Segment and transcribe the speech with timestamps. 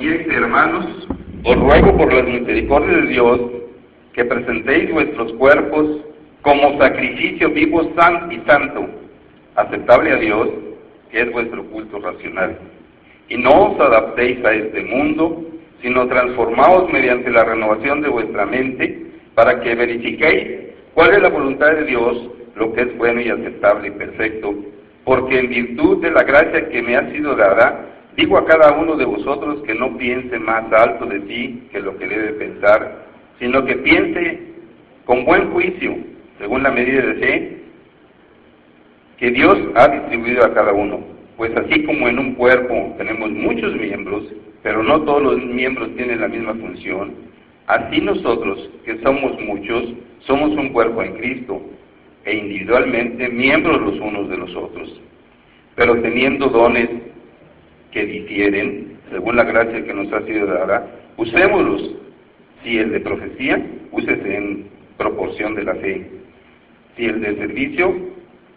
[0.00, 0.86] Consiguiente, hermanos,
[1.44, 3.40] os ruego por las misericordias de Dios
[4.14, 6.00] que presentéis vuestros cuerpos
[6.40, 8.88] como sacrificio vivo san y santo,
[9.56, 10.48] aceptable a Dios,
[11.10, 12.56] que es vuestro culto racional.
[13.28, 15.44] Y no os adaptéis a este mundo,
[15.82, 20.60] sino transformaos mediante la renovación de vuestra mente, para que verifiquéis
[20.94, 24.54] cuál es la voluntad de Dios, lo que es bueno y aceptable y perfecto,
[25.04, 28.96] porque en virtud de la gracia que me ha sido dada, digo a cada uno
[28.96, 33.06] de vosotros que no piense más alto de sí que lo que debe pensar,
[33.38, 34.40] sino que piense
[35.04, 35.96] con buen juicio,
[36.38, 37.56] según la medida de fe
[39.18, 41.00] que Dios ha distribuido a cada uno.
[41.36, 44.24] Pues así como en un cuerpo tenemos muchos miembros,
[44.62, 47.14] pero no todos los miembros tienen la misma función,
[47.66, 51.62] así nosotros, que somos muchos, somos un cuerpo en Cristo,
[52.24, 55.00] e individualmente miembros los unos de los otros,
[55.74, 56.88] pero teniendo dones
[57.92, 61.96] que difieren, según la gracia que nos ha sido dada, usémoslos.
[62.62, 64.66] Si el de profecía, úsese en
[64.98, 66.06] proporción de la fe.
[66.96, 67.94] Si el de servicio,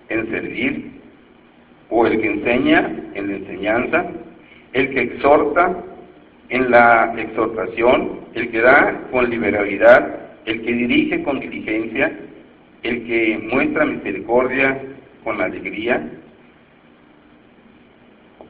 [0.10, 0.92] en servir.
[1.90, 4.06] O el que enseña, en la enseñanza.
[4.74, 5.84] El que exhorta,
[6.50, 8.20] en la exhortación.
[8.34, 10.20] El que da con liberalidad.
[10.46, 12.12] El que dirige con diligencia.
[12.84, 14.82] El que muestra misericordia
[15.24, 16.10] con alegría.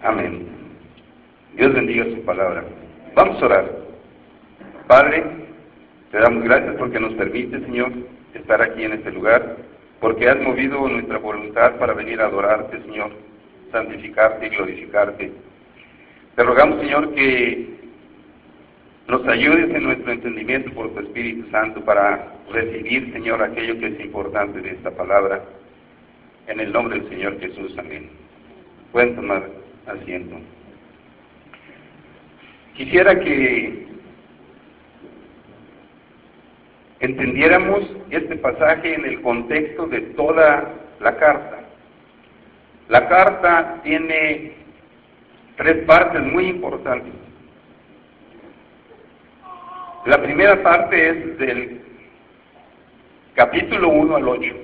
[0.02, 0.63] Amén.
[1.56, 2.64] Dios bendiga su palabra.
[3.16, 3.72] Vamos a orar.
[4.88, 5.24] Padre,
[6.12, 7.92] te damos gracias porque nos permite, Señor,
[8.34, 9.58] estar aquí en este lugar,
[10.00, 13.12] porque has movido nuestra voluntad para venir a adorarte, Señor,
[13.72, 15.32] santificarte y glorificarte.
[16.36, 17.74] Te rogamos, Señor, que
[19.08, 24.00] nos ayudes en nuestro entendimiento por tu Espíritu Santo para recibir, Señor, aquello que es
[24.00, 25.44] importante de esta palabra.
[26.48, 28.10] En el nombre del Señor Jesús, amén.
[28.92, 29.48] Pueden tomar
[29.86, 30.36] asiento.
[32.76, 33.86] Quisiera que
[37.02, 41.60] entendiéramos este pasaje en el contexto de toda la carta.
[42.90, 44.54] La carta tiene
[45.56, 47.14] tres partes muy importantes.
[50.06, 51.82] La primera parte es del
[53.36, 54.56] capítulo 1 al 8,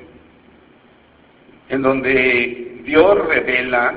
[1.69, 3.93] en donde Dios revela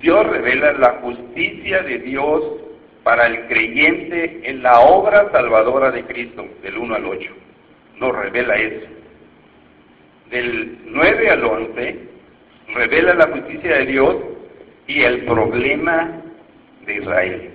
[0.00, 2.42] Dios revela la justicia de Dios
[3.02, 7.32] para el creyente en la obra salvadora de Cristo, del 1 al 8.
[7.98, 8.86] Nos revela eso.
[10.30, 11.98] Del 9 al 11,
[12.74, 14.16] revela la justicia de Dios
[14.86, 16.20] y el problema
[16.84, 17.50] de Israel.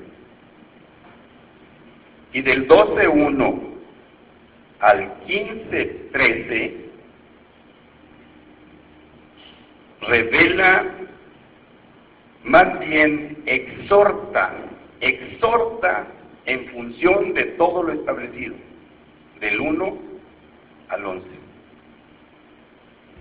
[2.33, 3.59] Y del 12.1
[4.79, 6.71] al 15.13,
[10.01, 10.85] revela
[12.43, 14.53] más bien exhorta,
[14.99, 16.07] exhorta
[16.45, 18.55] en función de todo lo establecido,
[19.39, 19.97] del 1
[20.89, 21.27] al 11.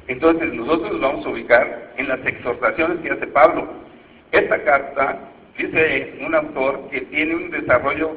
[0.09, 3.69] Entonces nosotros nos vamos a ubicar en las exhortaciones que hace Pablo.
[4.33, 5.19] Esta carta,
[5.57, 8.17] dice un autor, que tiene un desarrollo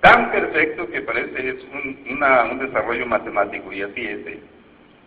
[0.00, 4.26] tan perfecto que parece es un, desarrollo matemático, y así es.
[4.26, 4.40] ¿eh?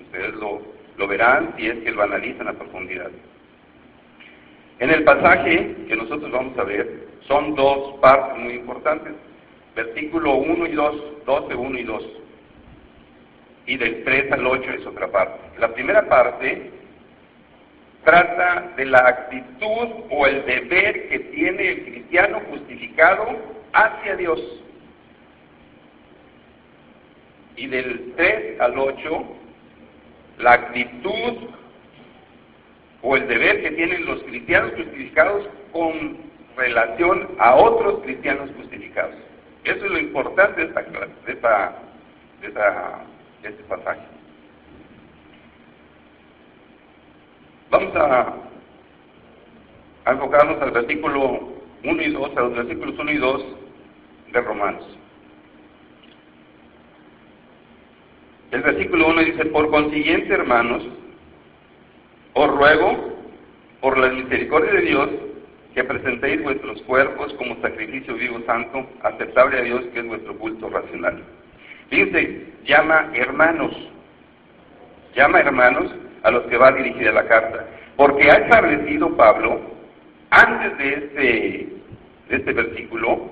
[0.02, 0.62] Ustedes lo,
[0.98, 3.12] lo verán si es que lo analizan a profundidad.
[4.80, 9.14] En el pasaje que nosotros vamos a ver son dos partes muy importantes,
[9.76, 12.04] versículo 1 y 2, 12, 1 y 2.
[13.66, 15.40] Y del 3 al 8 es otra parte.
[15.60, 16.72] La primera parte
[18.04, 23.36] trata de la actitud o el deber que tiene el cristiano justificado
[23.74, 24.40] hacia Dios.
[27.58, 29.26] Y del 3 al 8,
[30.38, 31.50] la actitud
[33.08, 36.18] o el deber que tienen los cristianos justificados con
[36.58, 39.16] relación a otros cristianos justificados.
[39.64, 41.76] Eso es lo importante de, esta, de, esta,
[42.42, 43.00] de, esta,
[43.44, 44.02] de este pasaje.
[47.70, 48.34] Vamos a,
[50.04, 51.54] a enfocarnos al versículo
[51.86, 53.46] 1 y 2, a los versículos 1 y 2
[54.34, 54.98] de Romanos.
[58.52, 60.84] El versículo 1 dice, por consiguiente, hermanos,
[62.38, 63.18] os ruego,
[63.82, 65.10] por la misericordia de Dios,
[65.74, 70.70] que presentéis vuestros cuerpos como sacrificio vivo santo, aceptable a Dios, que es vuestro culto
[70.70, 71.24] racional.
[71.90, 73.72] Fíjense, llama hermanos,
[75.16, 75.94] llama hermanos
[76.24, 79.60] a los que va dirigida la carta, porque ha establecido Pablo,
[80.30, 81.22] antes de este,
[82.30, 83.32] de este versículo,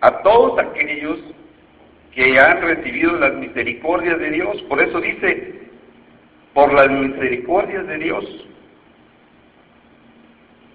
[0.00, 1.18] a todos aquellos
[2.14, 4.62] que han recibido las misericordias de Dios.
[4.62, 5.59] Por eso dice,
[6.60, 8.22] por las misericordias de Dios.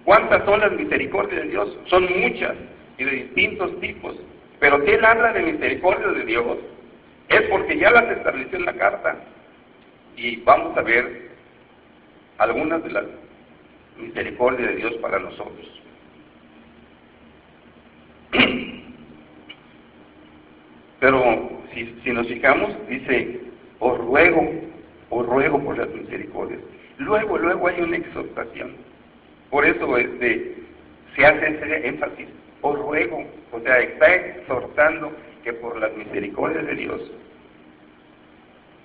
[0.04, 1.78] ¿Cuántas son las misericordias de Dios?
[1.86, 2.56] Son muchas
[2.98, 4.16] y de distintos tipos.
[4.60, 6.58] Pero si él habla de misericordia de Dios,
[7.30, 9.16] es porque ya las estableció en la carta.
[10.18, 11.30] Y vamos a ver
[12.40, 13.06] algunas de las
[14.00, 15.84] misericordias de Dios para nosotros.
[21.00, 23.40] Pero si, si nos fijamos, dice,
[23.78, 24.66] os ruego,
[25.10, 26.60] os ruego por las misericordias.
[26.98, 28.76] Luego, luego hay una exhortación.
[29.50, 30.56] Por eso este,
[31.16, 32.28] se hace ese énfasis,
[32.62, 35.12] os ruego, o sea, está exhortando
[35.44, 37.12] que por las misericordias de Dios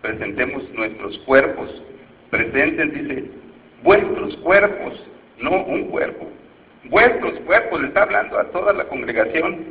[0.02, 1.82] presentemos nuestros cuerpos,
[2.30, 3.30] presenten, dice,
[3.82, 5.06] vuestros cuerpos,
[5.38, 6.28] no un cuerpo,
[6.84, 9.64] vuestros cuerpos, le está hablando a toda la congregación.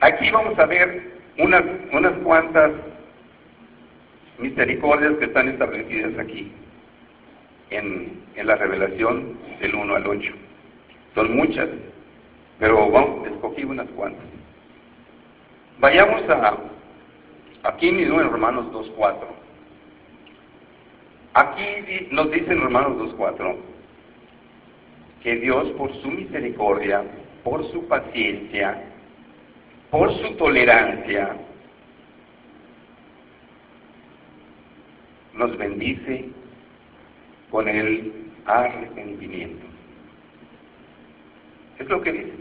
[0.00, 2.72] Aquí vamos a ver unas, unas cuantas
[4.38, 6.52] misericordias que están establecidas aquí,
[7.70, 10.32] en, la revelación del 1 al 8.
[11.14, 11.68] Son muchas,
[12.58, 14.24] pero vamos, escogí unas cuantas.
[15.78, 16.56] Vayamos a,
[17.62, 19.16] aquí mismo en Romanos 2.4.
[21.34, 23.56] Aquí nos dice en Romanos 2.4
[25.22, 27.02] que Dios por su misericordia,
[27.42, 28.84] por su paciencia,
[29.90, 31.36] por su tolerancia,
[35.36, 36.26] nos bendice
[37.50, 38.12] con el
[38.46, 39.64] arrepentimiento.
[41.78, 42.32] Es lo que dice.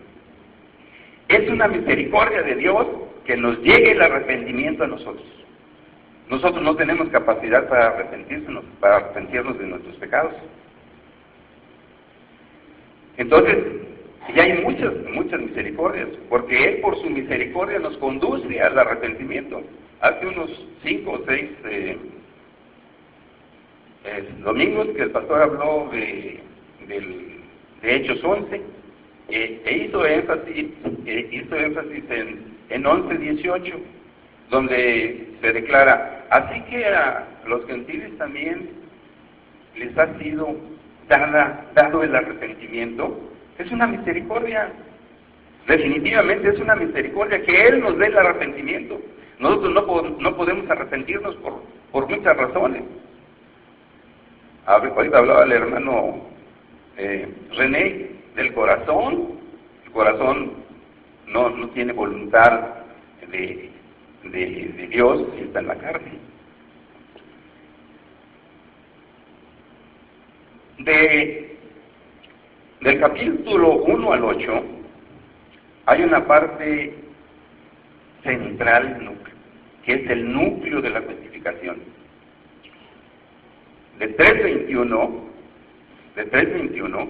[1.29, 2.87] Es una misericordia de Dios
[3.25, 5.25] que nos llegue el arrepentimiento a nosotros.
[6.29, 10.33] Nosotros no tenemos capacidad para arrepentirnos, para arrepentirnos de nuestros pecados.
[13.17, 13.57] Entonces,
[14.35, 19.61] ya hay muchas, muchas misericordias, porque Él por su misericordia nos conduce al arrepentimiento.
[20.01, 20.49] Hace unos
[20.83, 21.97] cinco o seis eh,
[24.05, 26.39] eh, domingos que el pastor habló de,
[26.88, 28.61] de Hechos 11,
[29.29, 30.65] eh, e hizo énfasis,
[31.05, 33.73] eh, hizo énfasis en, en 11.18,
[34.50, 38.69] donde se declara, así que a los gentiles también
[39.75, 40.55] les ha sido
[41.07, 43.19] dada, dado el arrepentimiento,
[43.57, 44.69] es una misericordia,
[45.67, 49.00] definitivamente es una misericordia que Él nos dé el arrepentimiento.
[49.39, 52.83] Nosotros no, no podemos arrepentirnos por, por muchas razones.
[54.65, 56.21] Ahorita hablaba el hermano
[56.95, 57.27] eh,
[57.57, 59.39] René del corazón.
[59.86, 60.54] El corazón
[61.27, 62.62] no, no tiene voluntad
[63.30, 63.69] de,
[64.24, 66.12] de, Dios si está en la carne.
[70.80, 71.57] De,
[72.81, 74.63] del capítulo 1 al 8
[75.86, 76.95] hay una parte
[78.24, 79.18] central
[79.86, 82.02] que es el núcleo de la justificación
[83.99, 85.09] de 3.21,
[86.15, 87.09] de 3.21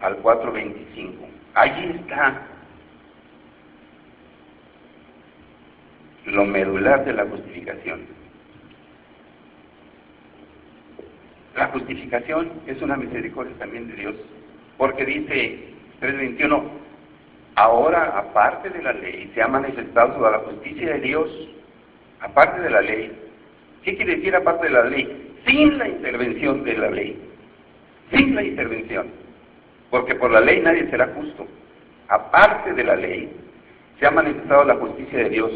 [0.00, 1.14] al 4.25.
[1.54, 2.46] Allí está
[6.26, 8.00] lo medular de la justificación.
[11.56, 14.14] La justificación es una misericordia también de Dios,
[14.78, 16.62] porque dice 3.21,
[17.56, 21.28] ahora aparte de la ley se ha manifestado toda la justicia de Dios,
[22.20, 23.12] aparte de la ley.
[23.82, 25.29] ¿Qué quiere decir aparte de la ley?
[25.46, 27.20] Sin la intervención de la ley,
[28.12, 29.08] sin la intervención,
[29.90, 31.46] porque por la ley nadie será justo.
[32.08, 33.30] Aparte de la ley,
[33.98, 35.52] se ha manifestado la justicia de Dios,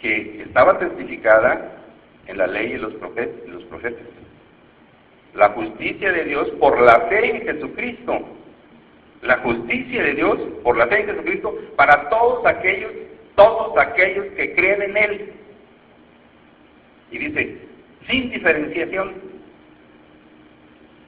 [0.00, 1.76] que estaba testificada
[2.26, 3.48] en la ley y los profetas.
[3.48, 4.06] Los profetas.
[5.34, 8.20] La justicia de Dios por la fe en Jesucristo.
[9.22, 12.92] La justicia de Dios por la fe en Jesucristo para todos aquellos,
[13.34, 15.32] todos aquellos que creen en Él.
[17.10, 17.58] Y dice,
[18.08, 19.14] sin diferenciación,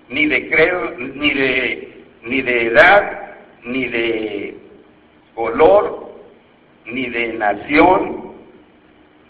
[0.08, 4.56] ni de creo, ni de, ni de edad, ni de
[5.34, 6.12] color,
[6.86, 8.32] ni de nación,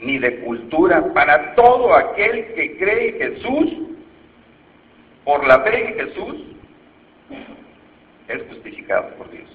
[0.01, 3.73] ni de cultura, para todo aquel que cree en Jesús,
[5.25, 6.37] por la fe en Jesús,
[8.29, 9.49] es justificado por Dios.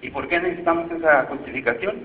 [0.00, 1.96] ¿Y por qué necesitamos esa justificación?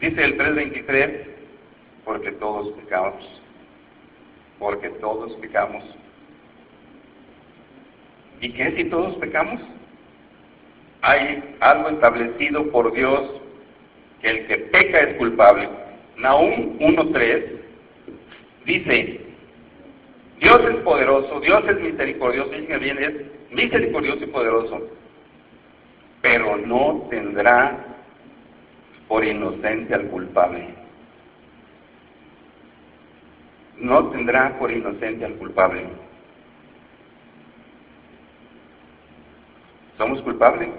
[0.00, 1.26] Dice el 3.23,
[2.04, 3.42] porque todos pecamos,
[4.58, 5.84] porque todos pecamos.
[8.40, 9.60] ¿Y qué si todos pecamos?
[11.02, 13.40] Hay algo establecido por Dios
[14.20, 15.68] que el que peca es culpable.
[16.16, 17.44] Nahum 1.3
[18.66, 19.23] dice,
[20.40, 23.14] Dios es poderoso, Dios es misericordioso, y bien, es
[23.50, 24.88] misericordioso y poderoso,
[26.20, 27.84] pero no tendrá
[29.08, 30.74] por inocente al culpable.
[33.78, 35.84] No tendrá por inocente al culpable.
[39.98, 40.70] Somos culpables.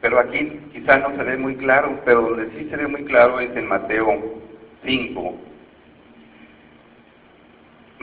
[0.00, 3.40] Pero aquí quizás no se ve muy claro, pero donde sí se ve muy claro
[3.40, 4.42] es en Mateo
[4.84, 5.34] 5.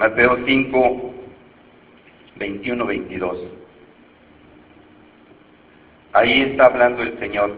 [0.01, 1.13] Mateo 5,
[2.37, 3.37] 21, 22.
[6.13, 7.53] Ahí está hablando el Señor.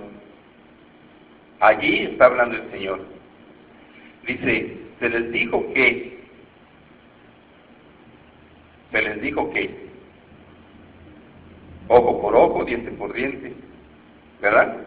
[1.62, 3.00] Allí está hablando el Señor.
[4.28, 6.20] Dice, se les dijo que,
[8.92, 9.88] se les dijo que,
[11.88, 13.54] ojo por ojo, diente por diente,
[14.42, 14.80] ¿verdad?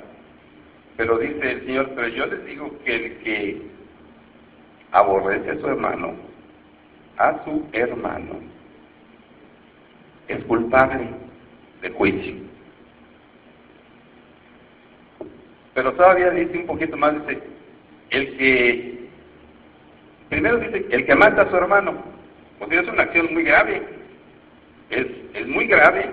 [0.99, 3.63] Pero dice el Señor, pero yo les digo que el que
[4.93, 6.36] aborrece a su hermano,
[7.19, 8.41] a su hermano,
[10.29, 11.09] es culpable
[11.83, 12.35] de juicio.
[15.75, 17.43] Pero todavía dice un poquito más, dice,
[18.11, 19.09] el que,
[20.29, 21.95] primero dice, el que mata a su hermano,
[22.59, 23.83] porque es una acción muy grave,
[24.91, 26.11] es, es muy grave,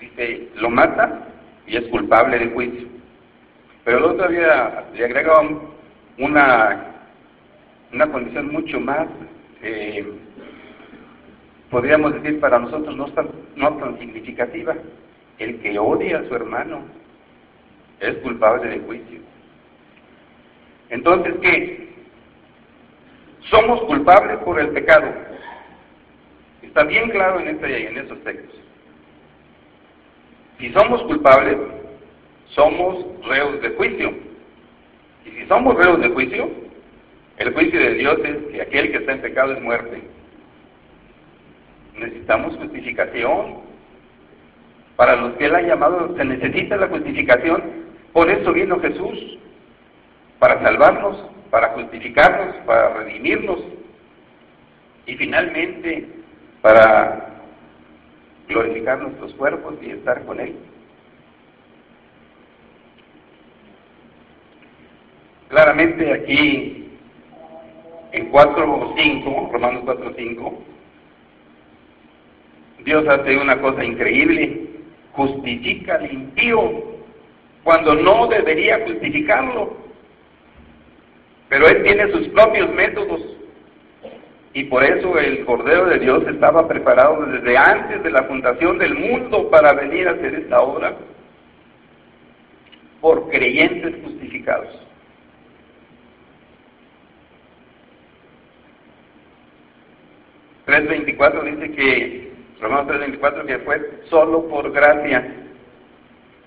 [0.00, 1.28] dice, lo mata
[1.66, 2.88] y es culpable de juicio.
[3.84, 5.40] Pero luego todavía le agrega
[6.18, 6.86] una,
[7.92, 9.06] una condición mucho más,
[9.64, 10.06] eh,
[11.70, 14.74] podríamos decir para nosotros no tan, no tan significativa,
[15.38, 16.82] el que odia a su hermano
[18.00, 19.20] es culpable de juicio.
[20.90, 21.88] Entonces, ¿qué?
[23.50, 25.12] Somos culpables por el pecado.
[26.62, 28.60] Está bien claro en, este, en esos textos.
[30.58, 31.56] Si somos culpables,
[32.48, 34.14] somos reos de juicio.
[35.24, 36.63] Y si somos reos de juicio,
[37.38, 40.02] el juicio de Dios es que aquel que está en pecado es muerte.
[41.98, 43.62] Necesitamos justificación.
[44.96, 47.62] Para los que Él ha llamado se necesita la justificación.
[48.12, 49.38] Por eso vino Jesús,
[50.38, 53.58] para salvarnos, para justificarnos, para redimirnos
[55.06, 56.08] y finalmente
[56.62, 57.30] para
[58.48, 60.56] glorificar nuestros cuerpos y estar con Él.
[65.48, 66.83] Claramente aquí
[68.14, 70.52] en 4.5, Romanos 4.5,
[72.84, 74.68] Dios hace una cosa increíble,
[75.12, 76.94] justifica al impío
[77.64, 79.76] cuando no debería justificarlo.
[81.48, 83.20] Pero Él tiene sus propios métodos
[84.52, 88.94] y por eso el Cordero de Dios estaba preparado desde antes de la fundación del
[88.94, 90.94] mundo para venir a hacer esta obra
[93.00, 94.83] por creyentes justificados.
[100.66, 102.32] ...3.24 dice que...
[102.60, 105.26] Romanos 3.24 que fue solo por gracia.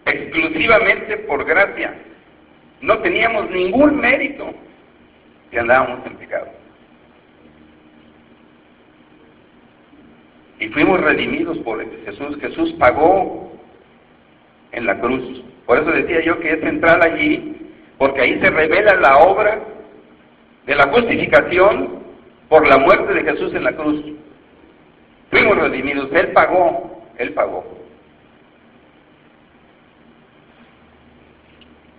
[0.06, 1.94] Exclusivamente por gracia.
[2.82, 4.54] No teníamos ningún mérito
[5.52, 6.48] que andábamos en pecado.
[10.60, 12.38] y fuimos redimidos por Jesús.
[12.42, 13.52] Jesús pagó
[14.72, 15.44] en la cruz.
[15.66, 17.56] Por eso decía yo que es central allí,
[17.98, 19.60] porque ahí se revela la obra
[20.66, 22.07] de la justificación
[22.50, 24.04] por la muerte de Jesús en la cruz.
[25.30, 27.66] Fuimos redimidos, Él pagó, Él pagó.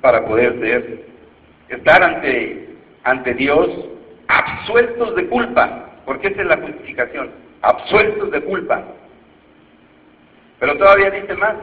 [0.00, 1.04] Para poder ser,
[1.68, 3.68] estar ante, ante Dios
[4.28, 8.84] absueltos de culpa, porque esa es la justificación absueltos de culpa.
[10.58, 11.54] Pero todavía dice más.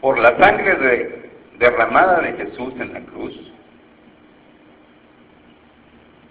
[0.00, 3.52] Por la sangre derramada de Jesús en la cruz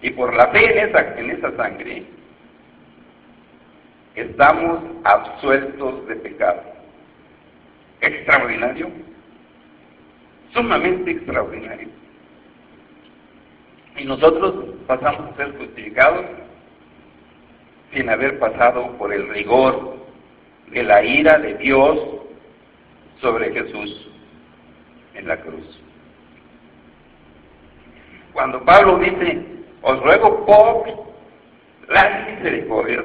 [0.02, 2.04] y por la fe en esa, en esa sangre,
[4.14, 6.62] estamos absueltos de pecado.
[8.00, 8.88] Extraordinario,
[10.52, 11.88] sumamente extraordinario.
[13.96, 16.26] Y nosotros pasamos a ser justificados
[17.92, 19.96] sin haber pasado por el rigor
[20.70, 21.98] de la ira de Dios
[23.20, 24.08] sobre Jesús
[25.14, 25.80] en la cruz.
[28.32, 29.55] Cuando Pablo dice,
[29.88, 30.84] os ruego por
[31.88, 33.04] las misericordias,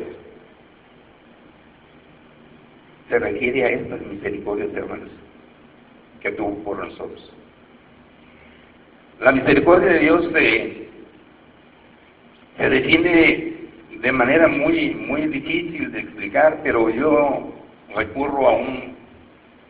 [3.07, 5.09] se refiere a estas misericordias, hermanos.
[6.21, 7.31] que tuvo por nosotros.
[9.19, 10.87] La misericordia de Dios se,
[12.57, 13.53] se define
[14.01, 17.53] de manera muy, muy difícil de explicar, pero yo
[17.95, 18.95] recurro a un,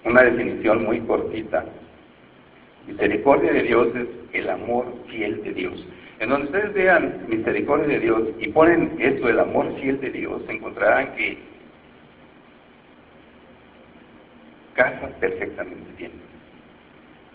[0.05, 1.65] una definición muy cortita.
[2.87, 5.85] Misericordia de Dios es el amor fiel de Dios.
[6.21, 10.43] En donde ustedes vean misericordia de Dios y ponen esto, el amor fiel de Dios,
[10.47, 11.35] encontrarán que
[14.75, 16.11] casa perfectamente bien.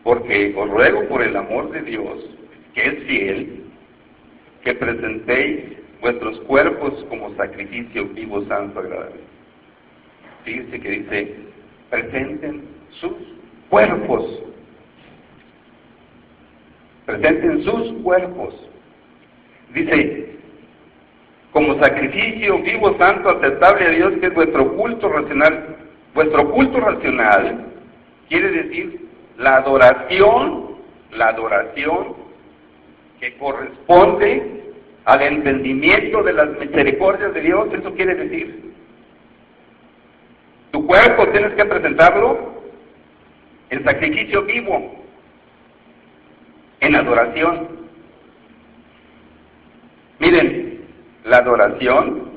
[0.04, 2.30] Porque os ruego por el amor de Dios,
[2.74, 3.64] que es fiel,
[4.62, 5.64] que presentéis
[6.00, 9.20] vuestros cuerpos como sacrificio vivo, santo, agradable.
[10.44, 11.34] Fíjense que dice,
[11.90, 12.62] presenten
[13.00, 13.14] sus
[13.68, 14.44] cuerpos.
[17.04, 18.54] Presenten sus cuerpos.
[19.76, 20.38] Dice,
[21.52, 25.76] como sacrificio vivo, santo, aceptable a Dios, que es vuestro culto racional.
[26.14, 27.66] Vuestro culto racional
[28.30, 29.06] quiere decir
[29.36, 30.76] la adoración,
[31.12, 32.14] la adoración
[33.20, 34.72] que corresponde
[35.04, 38.72] al entendimiento de las misericordias de Dios, eso quiere decir.
[40.70, 42.62] Tu cuerpo tienes que presentarlo
[43.68, 45.04] en sacrificio vivo,
[46.80, 47.85] en adoración.
[50.18, 50.80] Miren,
[51.24, 52.32] la adoración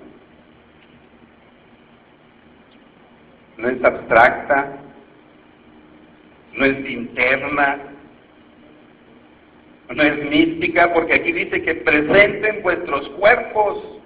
[3.57, 4.77] no es abstracta,
[6.53, 7.79] no es interna,
[9.89, 14.01] no es mística, porque aquí dice que presenten vuestros cuerpos,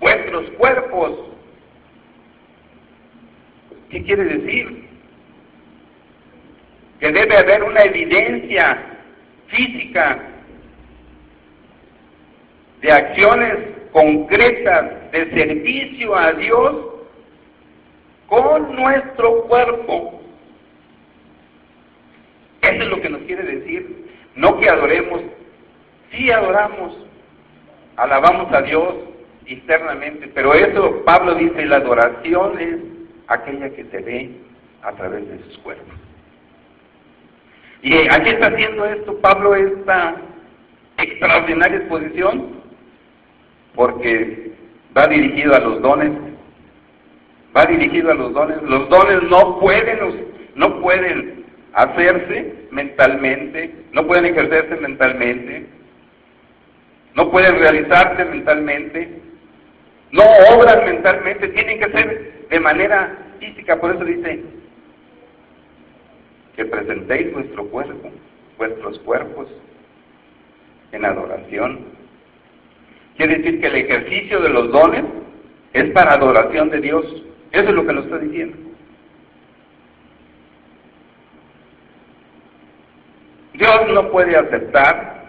[0.00, 1.12] vuestros cuerpos.
[3.90, 4.88] ¿Qué quiere decir?
[6.98, 8.82] Que debe haber una evidencia
[9.48, 10.33] física
[12.84, 13.58] de acciones
[13.92, 16.76] concretas de servicio a Dios
[18.26, 20.20] con nuestro cuerpo.
[22.60, 24.04] Eso es lo que nos quiere decir.
[24.34, 25.22] No que adoremos,
[26.10, 26.94] sí adoramos,
[27.96, 28.96] alabamos a Dios
[29.46, 32.76] externamente, pero eso Pablo dice, la adoración es
[33.28, 34.30] aquella que se ve
[34.82, 35.94] a través de sus cuerpos.
[37.80, 40.16] Y aquí está haciendo esto Pablo esta
[40.98, 42.53] extraordinaria exposición,
[43.74, 44.52] porque
[44.96, 46.12] va dirigido a los dones,
[47.56, 48.62] va dirigido a los dones.
[48.62, 49.98] Los dones no pueden,
[50.54, 55.66] no pueden hacerse mentalmente, no pueden ejercerse mentalmente,
[57.14, 59.20] no pueden realizarse mentalmente,
[60.12, 60.22] no
[60.54, 64.42] obran mentalmente, tienen que ser de manera física, por eso dice
[66.56, 68.10] que presentéis vuestro cuerpo,
[68.56, 69.48] vuestros cuerpos
[70.92, 72.03] en adoración.
[73.16, 75.04] Quiere decir que el ejercicio de los dones
[75.72, 77.04] es para adoración de Dios.
[77.52, 78.56] Eso es lo que nos está diciendo.
[83.54, 85.24] Dios no puede aceptar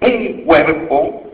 [0.00, 1.32] un cuerpo,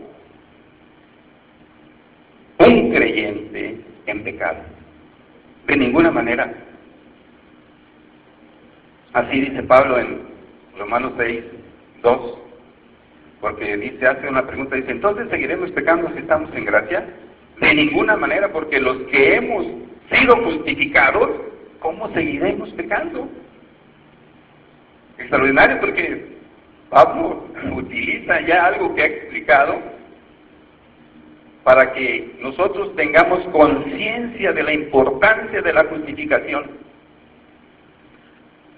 [2.59, 4.59] un creyente en pecado.
[5.67, 6.53] De ninguna manera.
[9.13, 10.21] Así dice Pablo en
[10.77, 11.43] Romanos 6,
[12.01, 12.37] 2,
[13.41, 17.05] porque dice, hace una pregunta, dice, entonces seguiremos pecando si estamos en gracia.
[17.59, 19.65] De ninguna manera, porque los que hemos
[20.09, 21.29] sido justificados,
[21.79, 23.27] ¿cómo seguiremos pecando?
[25.21, 26.25] extraordinario porque
[26.89, 29.79] Pablo utiliza ya algo que ha explicado
[31.63, 36.71] para que nosotros tengamos conciencia de la importancia de la justificación,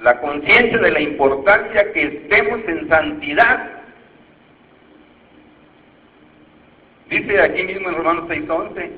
[0.02, 3.83] la conciencia de la importancia que estemos en santidad.
[7.10, 8.90] Dice aquí mismo en Romanos 6.11,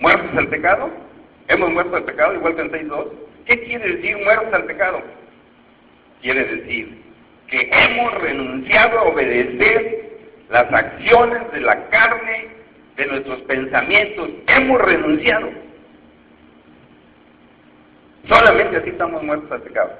[0.00, 0.90] muertos al pecado,
[1.48, 3.08] hemos muerto al pecado igual que en 6.2.
[3.46, 5.02] ¿Qué quiere decir muertos al pecado?
[6.22, 7.02] Quiere decir
[7.48, 10.04] que hemos renunciado a obedecer
[10.50, 12.48] las acciones de la carne,
[12.96, 14.30] de nuestros pensamientos.
[14.46, 15.50] Hemos renunciado.
[18.28, 19.92] Solamente así estamos muertos al pecado.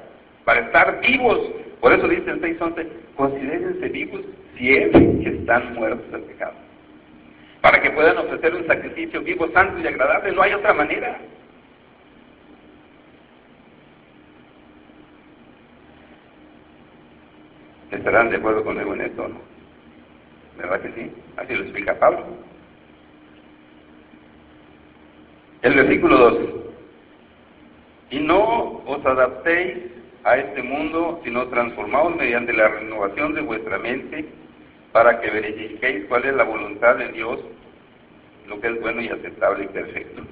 [0.45, 1.39] Para estar vivos,
[1.81, 4.23] por eso dice el 6.11, considérense vivos
[4.57, 6.64] si es que están muertos al pecado.
[7.65, 11.19] Para que puedan ofrecer un sacrificio vivo, santo y agradable, no hay otra manera.
[17.91, 19.41] ¿Estarán de acuerdo conmigo en esto no?
[20.59, 21.11] ¿Verdad que sí?
[21.39, 22.27] Así lo explica Pablo.
[25.63, 26.39] El versículo 2.
[28.11, 29.79] Y no os adaptéis
[30.25, 34.44] a este mundo, sino transformaos mediante la renovación de vuestra mente
[34.95, 37.41] para que verifiquéis cuál es la voluntad de Dios,
[38.47, 40.23] lo que es bueno y aceptable y perfecto.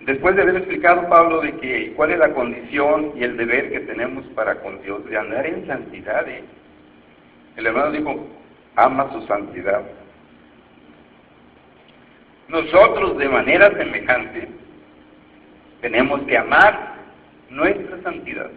[0.00, 3.80] Después de haber explicado Pablo de que cuál es la condición y el deber que
[3.80, 6.44] tenemos para con Dios de andar en santidad, ¿eh?
[7.56, 8.28] el hermano dijo,
[8.76, 9.80] ama su santidad.
[12.48, 14.46] Nosotros de manera semejante
[15.80, 16.99] tenemos que amar
[17.50, 18.50] nuestra santidad.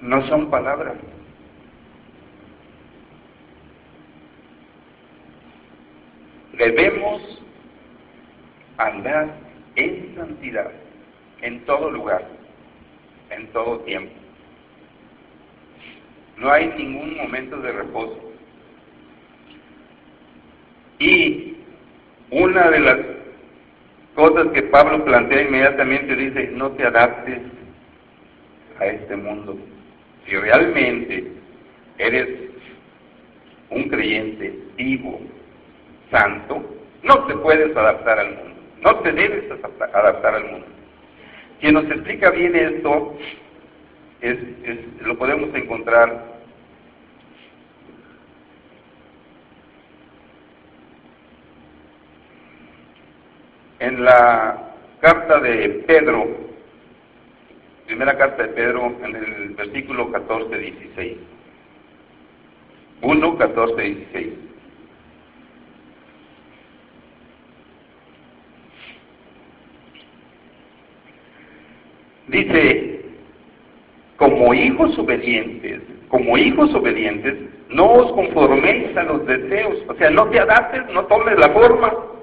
[0.00, 0.94] No son palabras.
[6.52, 7.22] Debemos
[8.78, 9.34] andar
[9.76, 10.70] en santidad
[11.42, 12.26] en todo lugar,
[13.30, 14.12] en todo tiempo.
[16.38, 18.32] No hay ningún momento de reposo.
[20.98, 21.56] Y
[22.30, 23.13] una de las
[24.14, 27.40] cosas que Pablo plantea inmediatamente dice, no te adaptes
[28.78, 29.56] a este mundo.
[30.26, 31.24] Si realmente
[31.98, 32.28] eres
[33.70, 35.20] un creyente vivo,
[36.10, 36.64] santo,
[37.02, 40.66] no te puedes adaptar al mundo, no te debes adaptar al mundo.
[41.60, 43.16] Quien nos explica bien esto
[44.20, 44.38] es,
[45.02, 46.33] lo podemos encontrar
[53.84, 56.26] en la carta de Pedro,
[57.86, 61.16] primera carta de Pedro, en el versículo 14, 16.
[63.02, 64.32] 1, 14, 16.
[72.28, 73.04] Dice,
[74.16, 77.34] como hijos obedientes, como hijos obedientes,
[77.68, 82.13] no os conforméis a los deseos, o sea, no te adaptes, no tomes la forma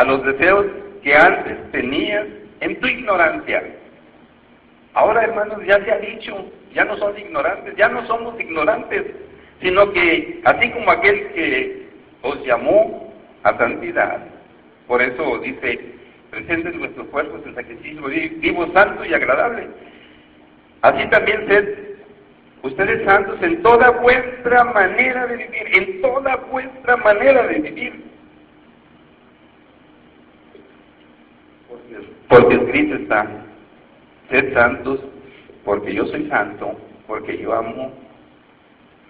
[0.00, 0.64] a los deseos
[1.02, 2.26] que antes tenías
[2.60, 3.62] en tu ignorancia.
[4.94, 9.04] Ahora, hermanos, ya se ha dicho, ya no son ignorantes, ya no somos ignorantes,
[9.60, 11.86] sino que así como aquel que
[12.22, 14.24] os llamó a santidad,
[14.88, 15.78] por eso dice,
[16.30, 18.02] presenten nuestros cuerpos en sacrificio
[18.40, 19.68] vivo, santo y agradable.
[20.80, 21.78] Así también sed
[22.62, 28.09] ustedes santos en toda vuestra manera de vivir, en toda vuestra manera de vivir.
[32.30, 33.26] Porque escrito está,
[34.30, 35.00] sed santos
[35.64, 37.92] porque yo soy santo, porque yo amo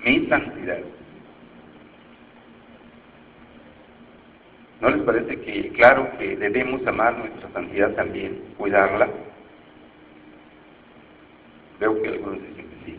[0.02, 0.78] mi santidad.
[4.80, 9.06] ¿No les parece que, claro, que debemos amar nuestra santidad también, cuidarla?
[11.78, 12.98] Veo que algunos dicen que sí.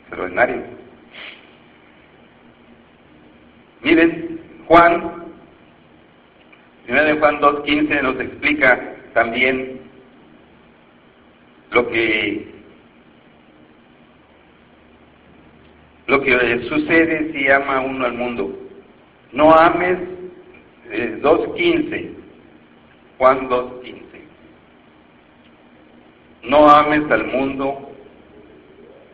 [0.00, 0.62] Extraordinario.
[3.82, 5.32] Miren, Juan,
[6.84, 9.80] primero de Juan 2.15 nos explica también
[11.70, 12.54] lo que
[16.06, 18.58] lo que sucede si ama uno al mundo.
[19.32, 19.98] No ames
[20.90, 22.12] 2.15, eh,
[23.18, 24.02] Juan 2.15.
[26.42, 27.90] No ames al mundo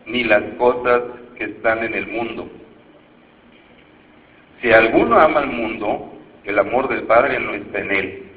[0.07, 1.03] ni las cosas
[1.39, 2.51] que están en el mundo.
[4.61, 6.13] Si alguno ama al mundo,
[6.45, 8.30] el amor del Padre no está en él.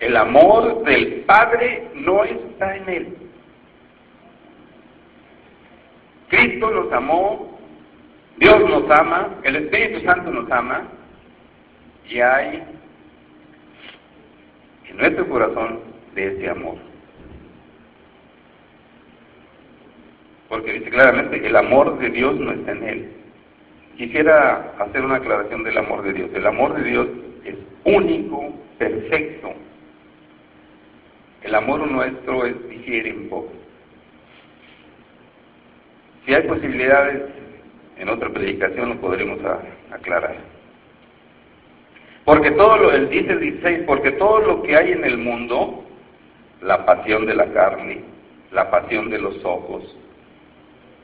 [0.00, 3.16] El amor del Padre no está en él.
[6.28, 7.58] Cristo nos amó,
[8.36, 10.82] Dios nos ama, el Espíritu Santo nos ama,
[12.08, 12.62] y hay
[14.88, 15.80] en nuestro corazón
[16.14, 16.76] de ese amor.
[20.48, 23.12] Porque dice claramente, el amor de Dios no está en él.
[23.96, 26.30] Quisiera hacer una aclaración del amor de Dios.
[26.34, 27.08] El amor de Dios
[27.44, 29.52] es único, perfecto.
[31.46, 33.52] El amor nuestro es, difiere un poco.
[36.24, 37.22] Si hay posibilidades,
[37.98, 39.38] en otra predicación lo podremos
[39.92, 40.34] aclarar.
[42.24, 45.84] Porque todo lo, él dice el 16, porque todo lo que hay en el mundo,
[46.62, 48.00] la pasión de la carne,
[48.50, 49.96] la pasión de los ojos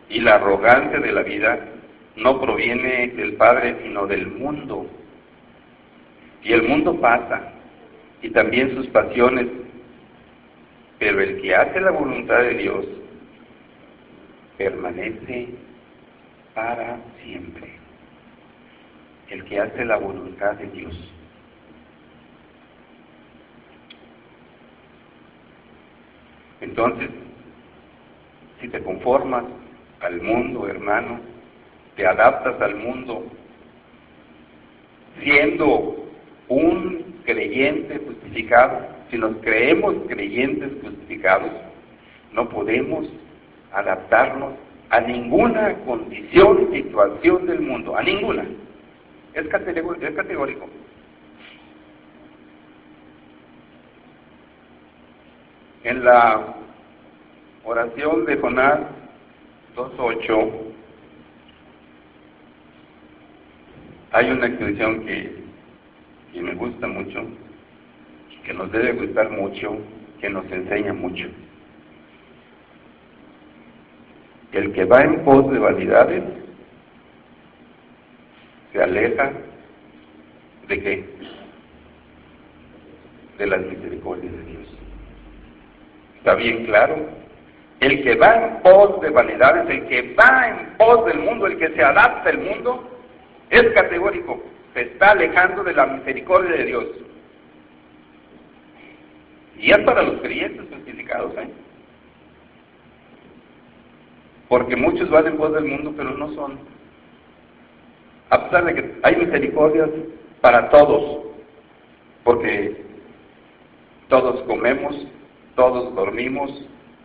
[0.09, 1.69] y la arrogancia de la vida,
[2.17, 4.87] no proviene del Padre, sino del mundo.
[6.43, 7.53] Y el mundo pasa,
[8.21, 9.47] y también sus pasiones,
[11.03, 12.87] pero el que hace la voluntad de Dios
[14.57, 15.49] permanece
[16.55, 17.73] para siempre
[19.29, 21.13] el que hace la voluntad de Dios.
[26.61, 27.11] Entonces,
[28.61, 29.43] si te conformas
[29.99, 31.19] al mundo, hermano,
[31.97, 33.27] te adaptas al mundo,
[35.21, 36.13] siendo
[36.47, 41.51] un creyente justificado, si nos creemos creyentes justificados,
[42.33, 43.07] no podemos
[43.71, 44.55] adaptarnos
[44.89, 48.47] a ninguna condición, situación del mundo, a ninguna.
[49.35, 50.67] Es categórico.
[55.85, 56.55] En la
[57.65, 58.81] oración de Jonás
[59.77, 60.51] 2.8
[64.13, 65.43] hay una expresión que
[66.41, 67.27] me gusta mucho,
[68.45, 69.79] que nos debe gustar mucho,
[70.21, 71.29] que nos enseña mucho.
[74.53, 76.23] El que va en pos de vanidades
[78.73, 79.33] se aleja
[80.69, 81.05] de qué?
[83.39, 84.69] De las misericordias de Dios.
[86.19, 86.97] ¿Está bien claro?
[87.81, 91.59] El que va en pos de vanidades, el que va en pos del mundo, el
[91.59, 92.89] que se adapta al mundo,
[93.51, 94.43] es categórico.
[94.75, 96.85] Se está alejando de la misericordia de Dios.
[99.59, 101.49] Y es para los creyentes justificados, ¿eh?
[104.49, 106.59] Porque muchos van en pos del mundo, pero no son.
[108.31, 109.89] A pesar de que hay misericordias
[110.41, 111.27] para todos,
[112.25, 112.85] porque
[114.09, 115.07] todos comemos,
[115.55, 116.51] todos dormimos,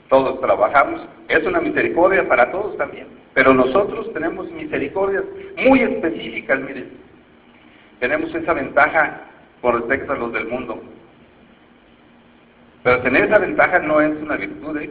[0.10, 3.08] todos trabajamos, es una misericordia para todos también.
[3.34, 5.24] Pero nosotros tenemos misericordias
[5.58, 6.90] muy específicas, miren.
[8.00, 9.22] Tenemos esa ventaja
[9.62, 10.82] con respecto a los del mundo.
[12.88, 14.90] Pero tener esa ventaja no es una virtud, ¿eh?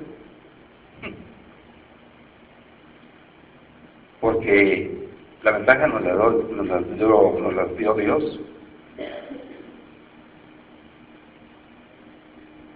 [4.21, 5.09] Porque
[5.43, 8.41] la ventaja nos la, dio, nos la dio Dios.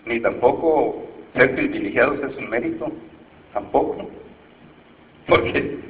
[0.07, 2.91] Ni tampoco ser privilegiados es un mérito,
[3.53, 4.09] tampoco.
[5.29, 5.81] Porque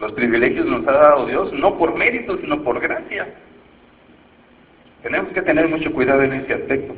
[0.00, 3.26] los privilegios nos ha dado Dios no por mérito, sino por gracia.
[5.02, 6.94] Tenemos que tener mucho cuidado en ese aspecto.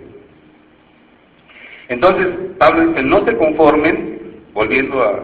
[1.88, 2.27] Entonces,
[2.59, 5.22] Pablo dice, no se conformen, volviendo a,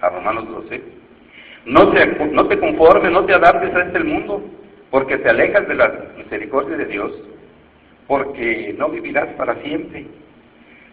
[0.00, 0.82] a Romanos 12,
[1.66, 4.42] no te, no te conformes, no te adaptes a este mundo,
[4.90, 7.12] porque te alejas de la misericordia de Dios,
[8.06, 10.06] porque no vivirás para siempre,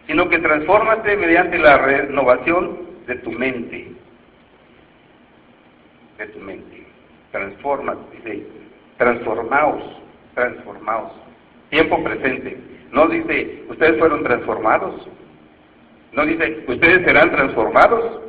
[0.06, 3.92] sino que transfórmate mediante la renovación de tu mente,
[6.18, 6.84] de tu mente.
[7.30, 8.46] Transforma, dice,
[8.98, 9.82] transformaos,
[10.34, 11.12] transformaos.
[11.70, 12.56] Tiempo presente.
[12.92, 15.08] No dice, ustedes fueron transformados.
[16.12, 18.20] No dice, ustedes serán transformados.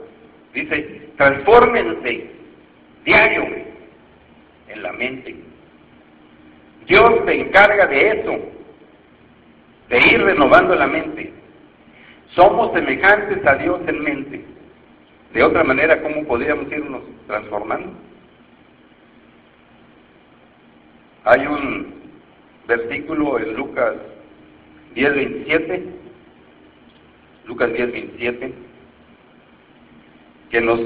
[0.54, 2.32] Dice, transfórmense
[3.06, 3.46] diario
[4.67, 5.36] en la mente.
[6.88, 8.39] Dios se encarga de eso,
[9.89, 11.34] de ir renovando la mente.
[12.36, 14.46] Somos semejantes a Dios en mente.
[15.34, 17.91] De otra manera, ¿cómo podríamos irnos transformando?
[21.26, 21.93] Hay un
[22.67, 23.96] versículo en Lucas
[24.97, 25.83] 10, 27,
[27.45, 28.53] Lucas 10, 27,
[30.49, 30.79] que nos,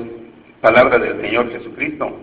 [0.59, 2.17] palabra del Señor Jesucristo,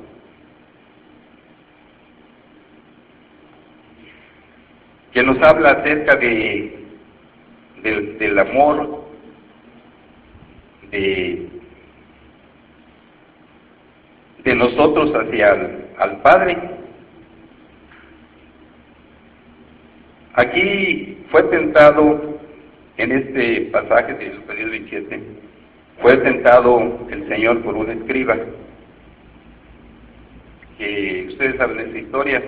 [5.12, 6.79] que nos habla acerca de,
[7.83, 9.05] del, del amor,
[10.90, 11.48] de,
[14.44, 16.59] de nosotros hacia el, al Padre.
[20.38, 22.38] Aquí fue tentado,
[22.96, 25.20] en este pasaje de 10, 27,
[26.01, 28.37] fue tentado el Señor por un escriba,
[30.79, 32.40] que ustedes saben esa historia,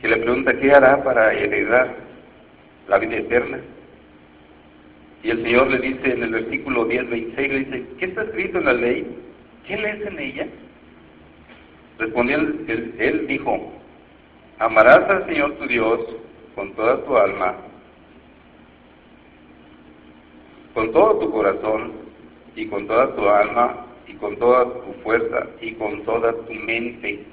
[0.00, 1.94] que le pregunta qué hará para heredar
[2.88, 3.60] la vida eterna.
[5.22, 8.58] Y el Señor le dice en el versículo 10, 26, le dice, ¿qué está escrito
[8.58, 9.06] en la ley?
[9.68, 10.48] ¿Qué lees en ella?
[12.00, 13.72] Respondió él dijo,
[14.58, 16.00] amarás al Señor tu Dios
[16.58, 17.54] con toda tu alma,
[20.74, 21.92] con todo tu corazón
[22.56, 27.24] y con toda tu alma y con toda tu fuerza y con toda tu mente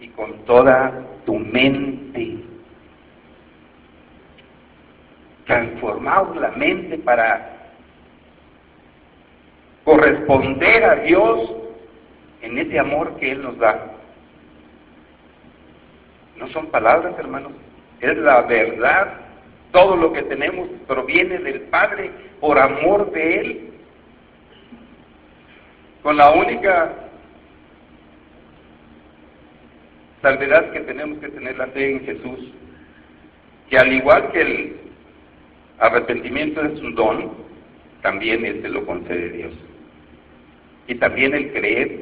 [0.00, 2.38] y con toda tu mente.
[5.44, 7.74] Transformamos la mente para
[9.84, 11.52] corresponder a Dios
[12.40, 13.98] en ese amor que Él nos da.
[16.38, 17.52] No son palabras, hermanos,
[18.00, 19.20] es la verdad.
[19.72, 22.10] Todo lo que tenemos proviene del Padre
[22.40, 23.70] por amor de Él.
[26.02, 26.92] Con la única
[30.22, 32.52] salvedad que tenemos que tener la fe en Jesús,
[33.68, 34.76] que al igual que el
[35.78, 37.32] arrepentimiento es un don,
[38.02, 39.52] también este lo concede Dios.
[40.88, 42.00] Y también el creer,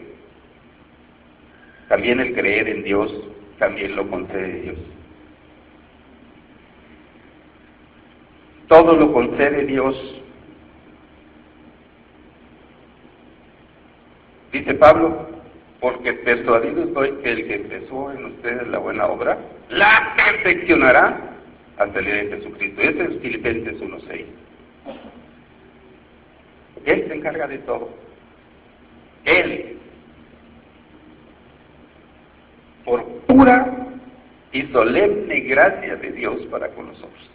[1.89, 3.13] también el creer en Dios,
[3.59, 4.79] también lo concede Dios.
[8.69, 9.97] Todo lo concede Dios.
[14.53, 15.27] Dice Pablo,
[15.81, 19.39] porque persuadido estoy que el que empezó en ustedes la buena obra,
[19.71, 21.19] la perfeccionará
[21.79, 22.81] hasta el día de Jesucristo.
[22.83, 24.25] Ese es Filipenses 1.6.
[26.85, 27.91] Él se encarga de todo.
[29.25, 29.79] Él,
[32.85, 33.89] por pura
[34.53, 37.31] y solemne gracia de Dios para con nosotros.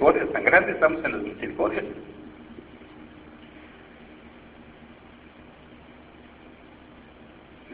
[0.00, 1.84] ¿Qué misericordia tan grande estamos en las misericordias?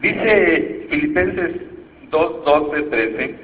[0.01, 1.61] Dice Filipenses
[2.09, 3.35] 2, 12, 13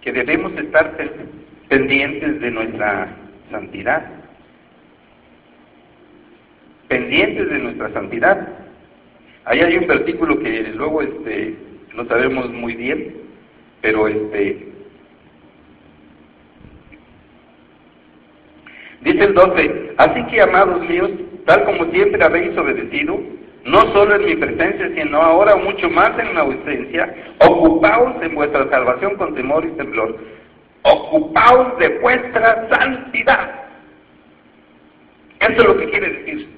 [0.00, 0.96] que debemos estar
[1.68, 3.16] pendientes de nuestra
[3.52, 4.10] santidad.
[6.88, 8.48] Pendientes de nuestra santidad.
[9.44, 11.54] Ahí hay un versículo que luego este
[11.94, 13.14] no sabemos muy bien,
[13.80, 14.67] pero este
[19.12, 21.10] dice el 12, así que amados míos,
[21.46, 23.18] tal como siempre habéis obedecido,
[23.64, 27.14] no solo en mi presencia, sino ahora mucho más en mi ausencia,
[27.46, 30.16] ocupaos en vuestra salvación con temor y temblor.
[30.82, 33.66] Ocupaos de vuestra santidad.
[35.40, 36.48] Eso es lo que quiere decir.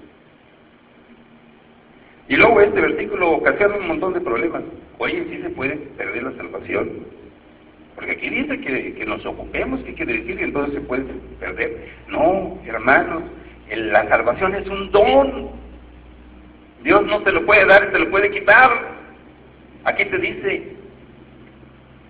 [2.29, 4.63] Y luego este versículo ocasiona un montón de problemas.
[4.99, 6.91] Oye, sí se puede perder la salvación.
[8.01, 10.41] Porque aquí dice que, nos ocupemos, ¿qué quiere decir?
[10.41, 11.05] Y entonces se puede
[11.39, 11.91] perder.
[12.09, 13.25] No, hermanos,
[13.69, 15.51] la salvación es un don.
[16.83, 18.71] Dios no te lo puede dar y te lo puede quitar.
[19.85, 20.73] Aquí te dice,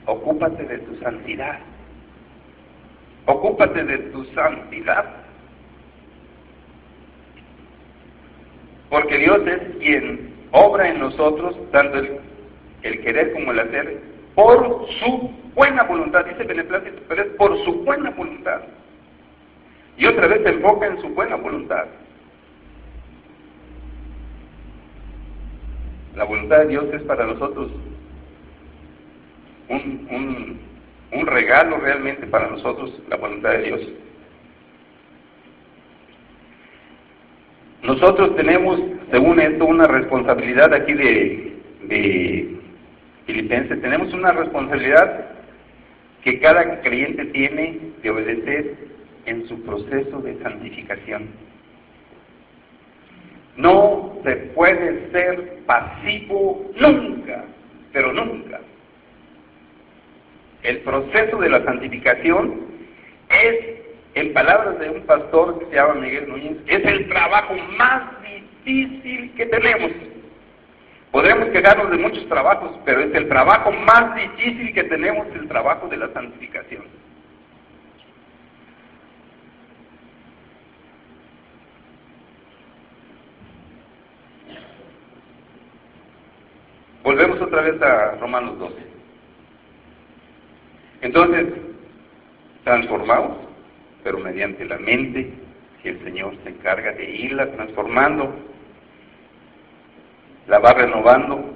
[0.06, 1.58] ocúpate de tu santidad.
[3.26, 5.06] Ocúpate de tu santidad.
[8.90, 11.98] Porque Dios es quien obra en nosotros, tanto
[12.82, 16.24] el querer como el hacer, por su buena voluntad.
[16.24, 17.02] Dice Beneplácito,
[17.36, 18.62] por su buena voluntad.
[19.96, 21.86] Y otra vez se enfoca en su buena voluntad.
[26.16, 27.70] La voluntad de Dios es para nosotros
[29.68, 30.58] un,
[31.12, 33.80] un, regalo realmente para nosotros, la voluntad de Dios.
[37.82, 42.59] Nosotros tenemos, según esto, una responsabilidad aquí de
[43.30, 45.30] Filipenses, tenemos una responsabilidad
[46.24, 48.74] que cada creyente tiene de obedecer
[49.26, 51.28] en su proceso de santificación.
[53.56, 57.44] No se puede ser pasivo nunca,
[57.92, 58.60] pero nunca.
[60.64, 62.62] El proceso de la santificación
[63.28, 63.80] es,
[64.14, 68.02] en palabras de un pastor que se llama Miguel Núñez, es el trabajo más
[68.64, 69.92] difícil que tenemos.
[71.10, 75.88] Podremos quejarnos de muchos trabajos, pero es el trabajo más difícil que tenemos, el trabajo
[75.88, 76.84] de la santificación.
[87.02, 88.76] Volvemos otra vez a Romanos 12.
[91.00, 91.46] Entonces,
[92.62, 93.38] transformados,
[94.04, 95.32] pero mediante la mente,
[95.82, 98.32] que el Señor se encarga de irla transformando,
[100.50, 101.54] la va renovando,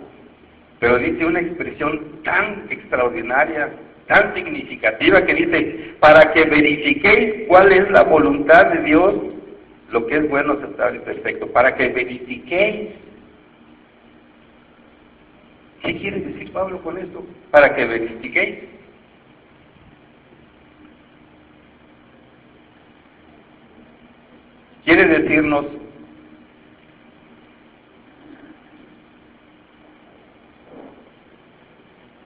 [0.78, 3.70] pero dice una expresión tan extraordinaria,
[4.06, 9.14] tan significativa, que dice, para que verifiquéis cuál es la voluntad de Dios,
[9.90, 12.90] lo que es bueno, aceptable y perfecto, para que verifiquéis
[15.84, 17.22] ¿Qué quiere decir Pablo con esto?
[17.50, 18.60] Para que verifiquéis.
[24.86, 25.66] Quiere decirnos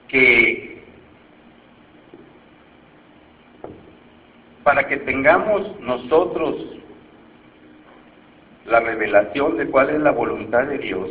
[0.09, 0.81] que
[4.63, 6.55] para que tengamos nosotros
[8.65, 11.09] la revelación de cuál es la voluntad de Dios,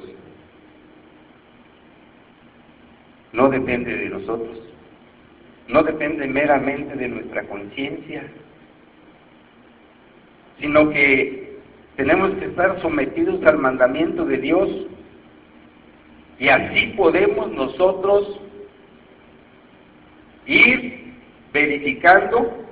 [3.32, 4.58] no depende de nosotros,
[5.68, 8.23] no depende meramente de nuestra conciencia,
[10.60, 11.58] sino que
[11.96, 14.68] tenemos que estar sometidos al mandamiento de Dios
[16.38, 18.40] y así podemos nosotros
[20.49, 21.15] ir
[21.53, 22.65] verificando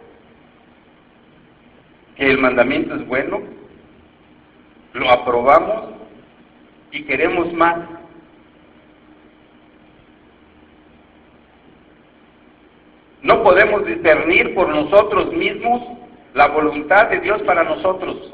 [2.17, 3.43] que el mandamiento es bueno,
[4.95, 5.91] lo aprobamos
[6.91, 7.79] y queremos más.
[13.23, 15.83] No podemos discernir por nosotros mismos
[16.35, 18.33] la voluntad de Dios para nosotros.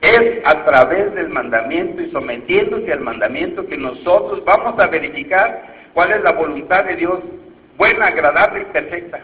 [0.00, 6.10] Es a través del mandamiento y sometiéndose al mandamiento que nosotros vamos a verificar cuál
[6.12, 7.20] es la voluntad de Dios,
[7.76, 9.20] buena, agradable y perfecta.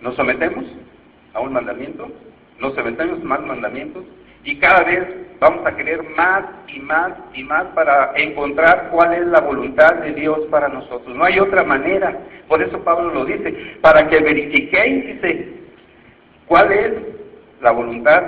[0.00, 0.64] ¿Nos sometemos
[1.34, 2.10] a un mandamiento?
[2.58, 4.04] ¿Nos sometemos a más mandamientos?
[4.44, 9.26] Y cada vez vamos a querer más y más y más para encontrar cuál es
[9.26, 11.16] la voluntad de Dios para nosotros.
[11.16, 12.18] No hay otra manera.
[12.48, 15.54] Por eso Pablo lo dice, para que verifiquéis, dice,
[16.46, 16.92] cuál es
[17.60, 18.22] la voluntad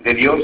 [0.00, 0.40] de Dios.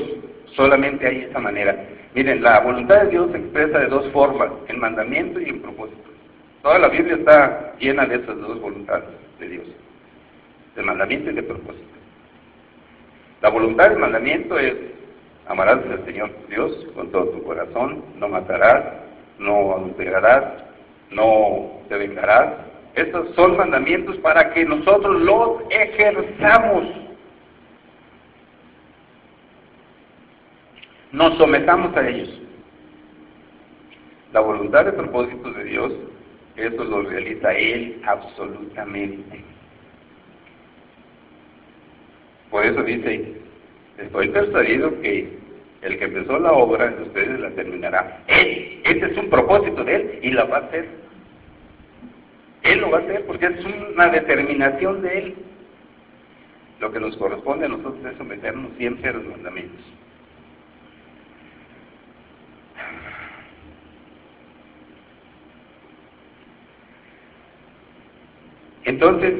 [0.54, 1.74] Solamente hay esa manera.
[2.14, 6.10] Miren, la voluntad de Dios se expresa de dos formas, en mandamiento y en propósito.
[6.62, 9.04] Toda la Biblia está llena de esas dos voluntades
[9.40, 9.66] de Dios,
[10.76, 11.84] de mandamiento y de propósito.
[13.42, 14.74] La voluntad del mandamiento es
[15.46, 18.84] amarás al Señor Dios con todo tu corazón, no matarás,
[19.38, 20.44] no adulterarás,
[21.10, 22.54] no te vengarás.
[22.94, 27.03] Estos son mandamientos para que nosotros los ejerzamos.
[31.14, 32.28] Nos sometamos a ellos.
[34.32, 35.92] La voluntad de propósito de Dios,
[36.56, 39.44] eso lo realiza Él absolutamente.
[42.50, 43.32] Por eso dice,
[43.96, 45.38] estoy persuadido que
[45.82, 48.24] el que empezó la obra de ustedes la terminará.
[48.26, 50.88] Él, ese es un propósito de Él y la va a hacer.
[52.64, 55.34] Él lo va a hacer porque es una determinación de Él.
[56.80, 59.93] Lo que nos corresponde a nosotros es someternos siempre a los mandamientos.
[68.84, 69.34] Entonces,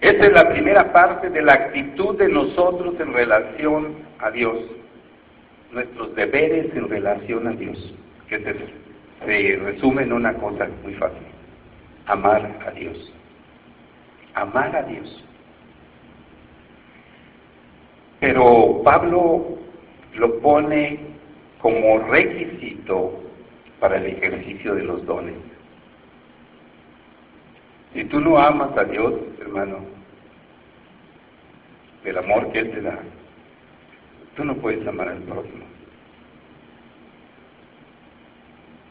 [0.00, 4.56] esa es la primera parte de la actitud de nosotros en relación a Dios,
[5.72, 7.94] nuestros deberes en relación a Dios,
[8.28, 8.54] que se,
[9.26, 11.26] se resume en una cosa muy fácil,
[12.06, 13.12] amar a Dios.
[14.34, 15.24] Amar a Dios.
[18.20, 19.58] Pero Pablo
[20.14, 20.98] lo pone
[21.60, 23.20] como requisito
[23.80, 25.34] para el ejercicio de los dones.
[27.92, 29.78] Si tú no amas a Dios, hermano,
[32.04, 32.98] del amor que Él te da,
[34.36, 35.64] tú no puedes amar al prójimo.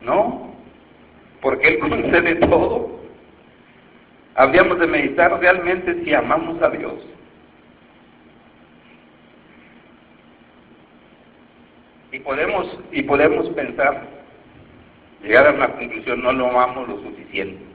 [0.02, 0.54] No,
[1.42, 3.00] porque Él concede todo.
[4.36, 6.94] Habríamos de meditar realmente si amamos a Dios.
[12.12, 14.08] Y podemos, y podemos pensar,
[15.22, 17.69] llegar a una conclusión, no lo amamos lo suficiente.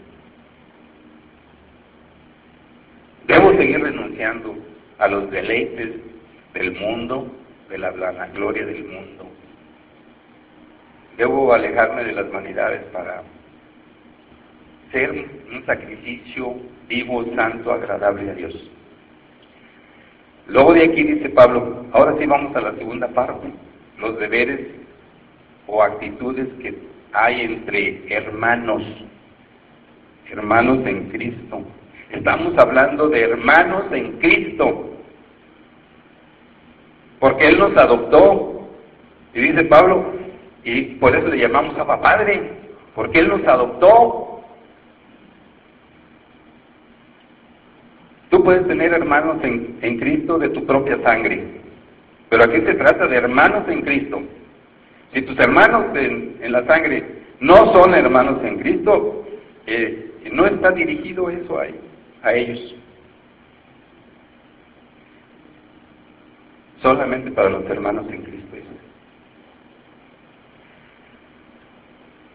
[3.57, 4.57] Seguir renunciando
[4.99, 5.91] a los deleites
[6.55, 7.31] del mundo,
[7.71, 7.91] de la
[8.35, 9.29] gloria del mundo.
[11.17, 13.23] Debo alejarme de las vanidades para
[14.91, 15.11] ser
[15.53, 16.57] un sacrificio
[16.89, 18.71] vivo, santo, agradable a Dios.
[20.49, 23.49] Luego de aquí dice Pablo, ahora sí vamos a la segunda parte,
[23.99, 24.61] los deberes
[25.69, 26.75] o actitudes que
[27.13, 28.83] hay entre hermanos,
[30.29, 31.63] hermanos en Cristo.
[32.15, 34.91] Estamos hablando de hermanos en Cristo.
[37.19, 38.69] Porque Él nos adoptó.
[39.35, 40.13] Y dice Pablo,
[40.63, 42.41] y por eso le llamamos a Padre,
[42.95, 44.43] porque Él nos adoptó.
[48.31, 51.43] Tú puedes tener hermanos en, en Cristo de tu propia sangre,
[52.29, 54.23] pero aquí se trata de hermanos en Cristo.
[55.13, 57.05] Si tus hermanos en, en la sangre
[57.41, 59.25] no son hermanos en Cristo,
[59.67, 61.75] eh, no está dirigido eso ahí
[62.25, 62.75] a ellos.
[66.83, 68.45] Solamente para los hermanos en Cristo.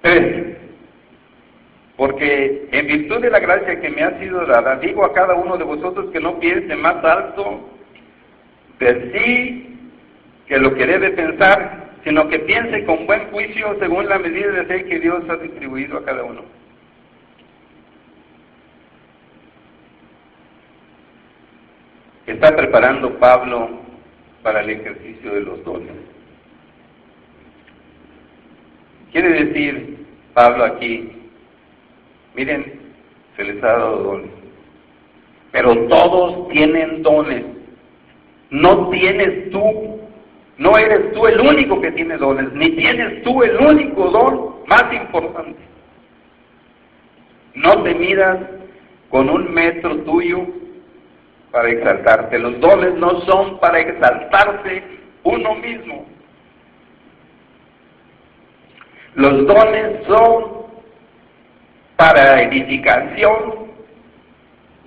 [0.02, 0.58] Tres,
[1.98, 5.58] porque en virtud de la gracia que me ha sido dada, digo a cada uno
[5.58, 7.70] de vosotros que no piense más alto
[8.80, 9.70] de sí
[10.48, 14.64] que lo que debe pensar, sino que piense con buen juicio según la medida de
[14.64, 16.59] fe que Dios ha distribuido a cada uno.
[22.32, 23.70] Está preparando Pablo
[24.44, 25.92] para el ejercicio de los dones.
[29.12, 31.12] Quiere decir Pablo aquí,
[32.36, 32.80] miren,
[33.36, 34.32] se les ha dado dones,
[35.52, 37.46] pero todos tienen dones.
[38.52, 40.00] No tienes tú,
[40.58, 44.92] no eres tú el único que tiene dones, ni tienes tú el único don más
[44.94, 45.60] importante.
[47.56, 48.40] No te miras
[49.10, 50.48] con un metro tuyo
[51.52, 52.40] para exaltarte.
[52.40, 54.84] Los dones no son para exaltarse
[55.24, 56.06] uno mismo.
[59.16, 60.60] Los dones son
[61.96, 63.70] para edificación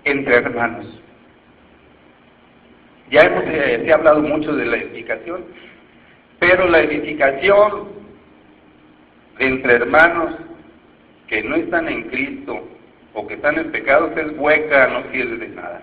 [0.05, 0.87] entre hermanos.
[3.11, 5.45] Ya hemos eh, hablado mucho de la edificación,
[6.39, 7.89] pero la edificación
[9.39, 10.35] entre hermanos
[11.29, 12.67] que no están en Cristo
[13.13, 15.83] o que están en pecados es hueca, no sirve de nada.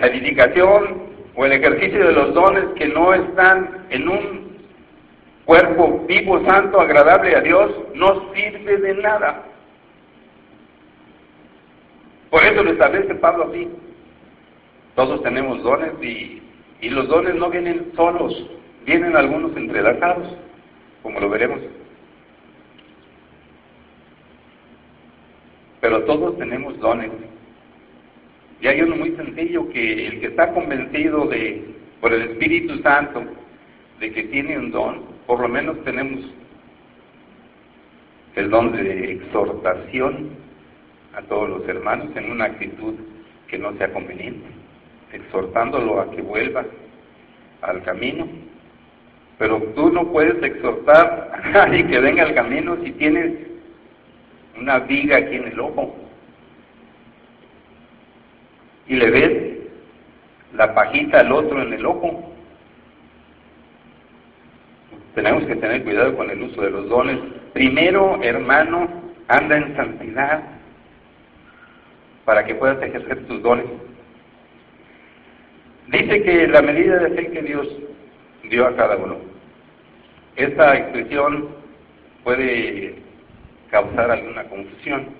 [0.00, 4.58] La edificación o el ejercicio de los dones que no están en un
[5.44, 9.44] cuerpo vivo, santo, agradable a Dios, no sirve de nada.
[12.30, 13.68] Por eso lo establece Pablo así.
[14.94, 16.42] Todos tenemos dones y,
[16.80, 18.34] y los dones no vienen solos,
[18.84, 20.28] vienen algunos entrelazados,
[21.02, 21.60] como lo veremos.
[25.80, 27.10] Pero todos tenemos dones.
[28.60, 31.62] Y hay uno muy sencillo que el que está convencido de
[32.00, 33.24] por el Espíritu Santo
[34.00, 36.20] de que tiene un don, por lo menos tenemos
[38.36, 40.30] el don de exhortación
[41.14, 42.94] a todos los hermanos en una actitud
[43.48, 44.46] que no sea conveniente,
[45.12, 46.64] exhortándolo a que vuelva
[47.62, 48.28] al camino.
[49.38, 53.32] Pero tú no puedes exhortar a nadie que venga al camino si tienes
[54.60, 56.07] una viga aquí en el ojo
[58.88, 59.58] y le ves
[60.54, 62.32] la pajita al otro en el ojo.
[65.14, 67.18] Tenemos que tener cuidado con el uso de los dones.
[67.52, 68.88] Primero, hermano,
[69.28, 70.42] anda en santidad
[72.24, 73.66] para que puedas ejercer tus dones.
[75.88, 77.68] Dice que la medida de fe que Dios
[78.44, 79.16] dio a cada uno.
[80.36, 81.48] Esta expresión
[82.24, 82.96] puede
[83.70, 85.17] causar alguna confusión.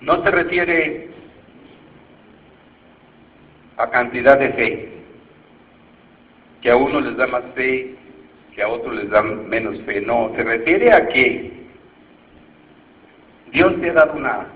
[0.00, 1.08] No se refiere
[3.76, 4.88] a cantidad de fe,
[6.62, 7.94] que a uno les da más fe,
[8.54, 10.00] que a otros les da menos fe.
[10.00, 11.52] No, se refiere a que
[13.52, 14.46] Dios te ha dado una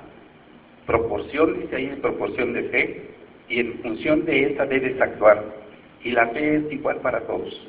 [0.86, 3.10] proporción, dice ahí, proporción de fe,
[3.48, 5.42] y en función de esa debes actuar.
[6.02, 7.68] Y la fe es igual para todos.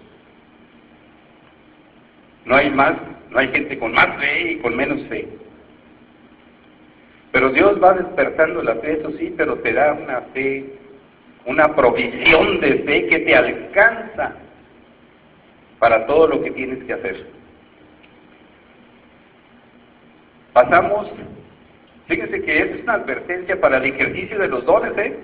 [2.46, 2.96] No hay más,
[3.30, 5.28] no hay gente con más fe y con menos fe.
[7.36, 10.64] Pero Dios va despertando la fe, eso sí, pero te da una fe,
[11.46, 14.36] una provisión de fe que te alcanza
[15.78, 17.26] para todo lo que tienes que hacer.
[20.54, 21.12] Pasamos,
[22.08, 25.18] fíjense que es una advertencia para el ejercicio de los dones, ¿eh?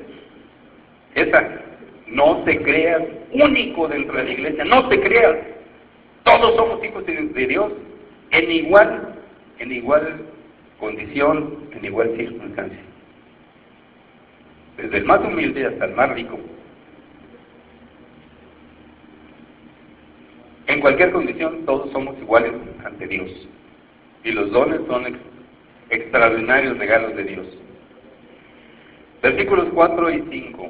[1.15, 1.47] Esa,
[2.07, 5.37] no te creas único dentro de la iglesia, no te creas.
[6.25, 7.71] Todos somos hijos de Dios
[8.31, 9.15] en igual,
[9.59, 10.25] en igual
[10.81, 12.79] condición, en igual circunstancia.
[14.77, 16.39] Desde el más humilde hasta el más rico.
[20.65, 22.53] En cualquier condición, todos somos iguales
[22.83, 23.29] ante Dios.
[24.23, 25.17] Y los dones son ex
[25.91, 27.47] extraordinarios regalos de Dios.
[29.21, 30.69] Versículos 4 y 5.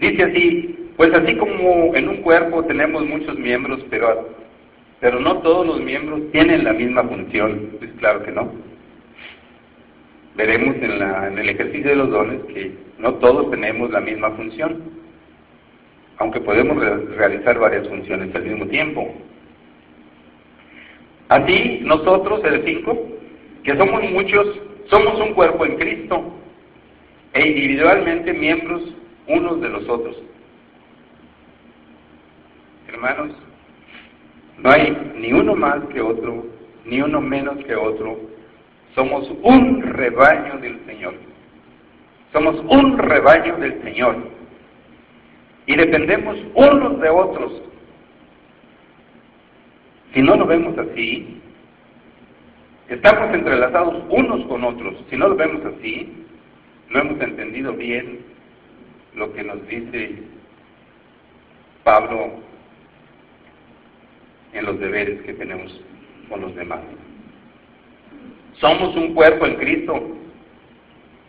[0.00, 4.39] Dice así, pues así como en un cuerpo tenemos muchos miembros, pero
[5.00, 8.52] pero no todos los miembros tienen la misma función, pues claro que no.
[10.36, 14.82] Veremos en, el ejercicio de los dones que no todos tenemos la misma función,
[16.18, 19.14] aunque podemos re realizar varias funciones al mismo tiempo.
[21.28, 23.08] Así nosotros, el 5,
[23.64, 24.46] que somos muchos,
[24.90, 26.34] somos un cuerpo en Cristo
[27.32, 28.82] e individualmente miembros
[29.28, 30.16] unos de los otros.
[32.88, 33.30] Hermanos,
[34.62, 36.44] no hay ni uno más que otro,
[36.84, 38.18] ni uno menos que otro.
[38.94, 41.14] Somos un rebaño del Señor.
[42.32, 44.16] Somos un rebaño del Señor.
[45.66, 47.62] Y dependemos unos de otros.
[50.12, 51.40] Si no lo vemos así,
[52.88, 54.96] estamos entrelazados unos con otros.
[55.08, 56.26] Si no lo vemos así,
[56.90, 58.18] no hemos entendido bien
[59.14, 60.22] lo que nos dice
[61.84, 62.49] Pablo
[64.52, 65.80] en los deberes que tenemos
[66.28, 66.80] con los demás.
[68.60, 70.16] Somos un cuerpo en Cristo.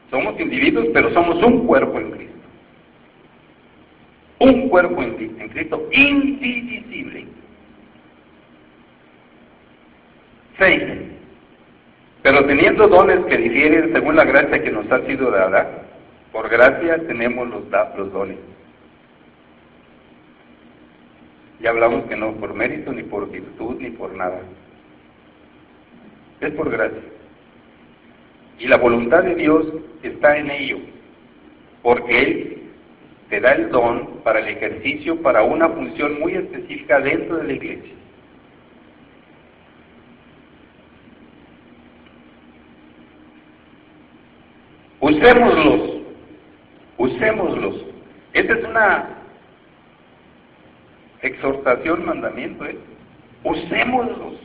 [0.10, 2.36] Somos individuos, pero somos un cuerpo en Cristo.
[4.40, 7.26] Un cuerpo en, Cristo indivisible.
[10.58, 10.84] Seis.
[12.24, 15.86] Pero teniendo dones que difieren según la gracia que nos ha sido dada,
[16.32, 17.64] por gracia tenemos los,
[17.98, 18.38] los dones.
[21.62, 24.42] Ya hablamos que no por mérito, ni por virtud, ni por nada.
[26.40, 27.02] Es por gracia.
[28.58, 29.68] Y la voluntad de Dios
[30.02, 30.78] está en ello,
[31.84, 32.64] porque Él
[33.30, 37.54] te da el don para el ejercicio, para una función muy específica dentro de la
[37.54, 37.94] iglesia.
[45.00, 46.02] Usémoslos,
[46.98, 47.86] usémoslos.
[48.34, 49.21] Esta es una
[51.22, 52.78] exhortación, mandamiento, ¿eh?
[53.44, 54.36] usémoslos.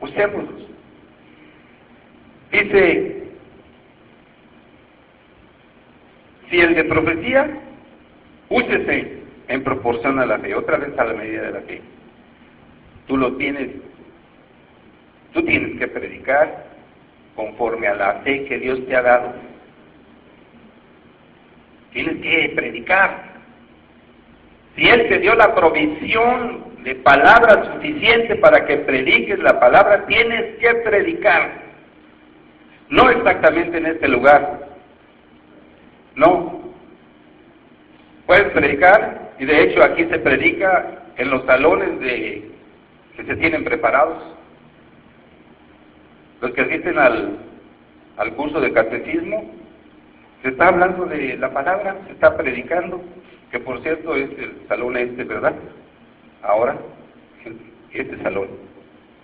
[0.00, 0.62] usémoslos.
[2.52, 3.24] Dice,
[6.50, 7.50] si el de profecía,
[8.48, 9.18] úsese
[9.48, 11.80] en proporción a la fe, otra vez a la medida de la fe.
[13.06, 13.70] Tú lo tienes,
[15.32, 16.64] tú tienes que predicar
[17.34, 19.34] conforme a la fe que Dios te ha dado.
[21.92, 23.33] Tienes que predicar.
[24.76, 30.56] Si Él te dio la provisión de palabra suficiente para que prediques la palabra, tienes
[30.56, 31.62] que predicar.
[32.88, 34.68] No exactamente en este lugar.
[36.16, 36.62] No.
[38.26, 42.50] Puedes predicar, y de hecho aquí se predica en los salones de,
[43.16, 44.22] que se tienen preparados.
[46.40, 47.38] Los que asisten al,
[48.16, 49.50] al curso de catecismo,
[50.42, 53.02] se está hablando de la palabra, se está predicando,
[53.54, 55.54] que por cierto es el salón este, ¿verdad?
[56.42, 56.76] Ahora,
[57.92, 58.48] este salón.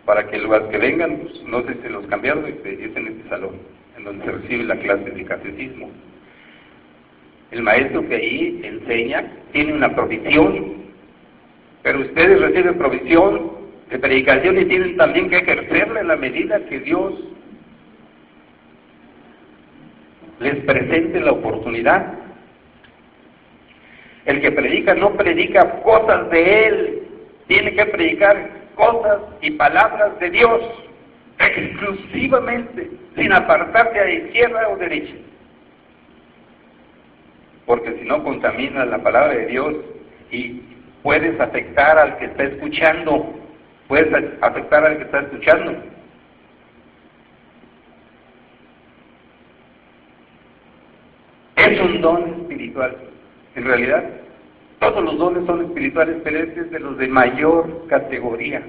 [0.04, 3.28] Para que los que vengan, pues, no sé si los cambiaron, este, es en este
[3.28, 3.56] salón,
[3.98, 5.90] en donde se recibe la clase de catecismo.
[7.50, 10.74] El maestro que ahí enseña tiene una provisión,
[11.82, 13.50] pero ustedes reciben provisión
[13.90, 17.14] de predicación y tienen también que ejercerla en la medida que Dios
[20.38, 22.19] les presente la oportunidad.
[24.30, 27.02] El que predica no predica cosas de Él,
[27.48, 30.60] tiene que predicar cosas y palabras de Dios
[31.40, 35.14] exclusivamente, sin apartarse a izquierda o derecha.
[37.66, 39.74] Porque si no contaminas la palabra de Dios
[40.30, 40.62] y
[41.02, 43.34] puedes afectar al que está escuchando,
[43.88, 45.74] puedes afectar al que está escuchando.
[51.56, 53.09] Es un don espiritual.
[53.56, 54.04] En realidad,
[54.78, 58.62] todos los dones son espirituales, pero este es de los de mayor categoría.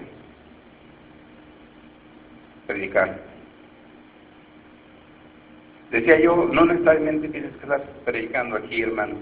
[2.67, 3.19] Predicar.
[5.91, 9.15] Decía yo, no necesariamente tienes que estar predicando aquí, hermano.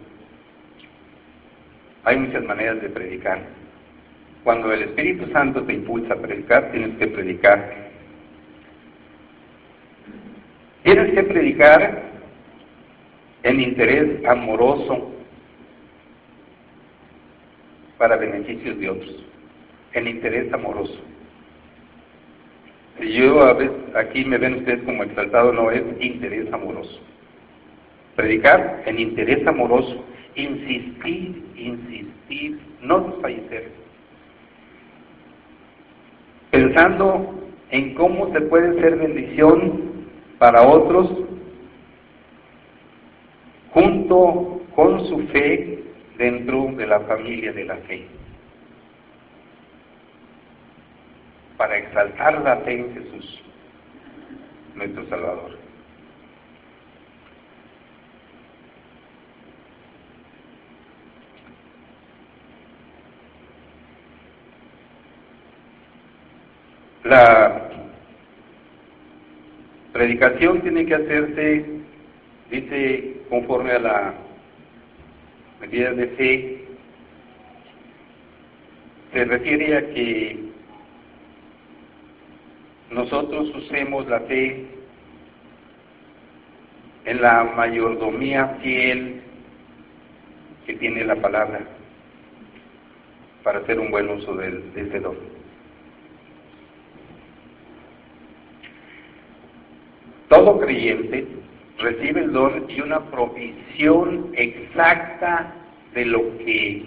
[2.06, 3.40] Hay muchas maneras de predicar.
[4.44, 7.90] Cuando el Espíritu Santo te impulsa a predicar, tienes que predicar.
[10.84, 12.04] Tienes que predicar
[13.44, 15.19] en interés amoroso
[18.00, 19.16] para beneficios de otros,
[19.94, 20.98] en interés amoroso.
[23.02, 27.00] Yo a veces aquí me ven ustedes como exaltado, no es interés amoroso.
[28.16, 30.04] Predicar en interés amoroso,
[30.36, 33.72] insistir, insistir, no desfallecer.
[36.52, 37.36] Pensando
[37.70, 39.90] en cómo se puede ser bendición
[40.40, 41.10] para otros
[43.72, 45.79] junto con su fe
[46.20, 48.06] dentro de la familia de la fe.
[51.58, 53.42] Para exaltar la fe en Jesús,
[54.76, 55.58] nuestro Salvador.
[67.06, 67.70] La
[69.94, 71.66] predicación tiene que hacerse,
[72.52, 74.14] dice, conforme a la
[75.60, 76.66] medida de fe,
[79.12, 80.40] se refiere a que
[82.92, 84.66] nosotros usemos la fe
[87.06, 89.22] en la mayordomía fiel
[90.66, 91.62] que tiene la palabra
[93.44, 95.18] para hacer un buen uso de, de ese don.
[100.30, 101.39] Todo creyente
[101.80, 105.54] recibe el don y una provisión exacta
[105.94, 106.84] de lo que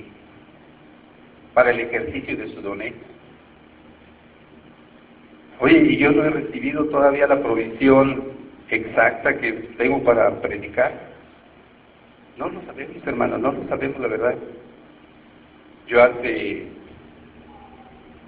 [1.55, 2.81] para el ejercicio de su don
[5.61, 8.25] Oye, y yo no he recibido todavía la provisión
[8.69, 10.93] exacta que tengo para predicar.
[12.37, 14.35] No lo sabemos, hermano, no lo sabemos la verdad.
[15.87, 16.67] Yo hace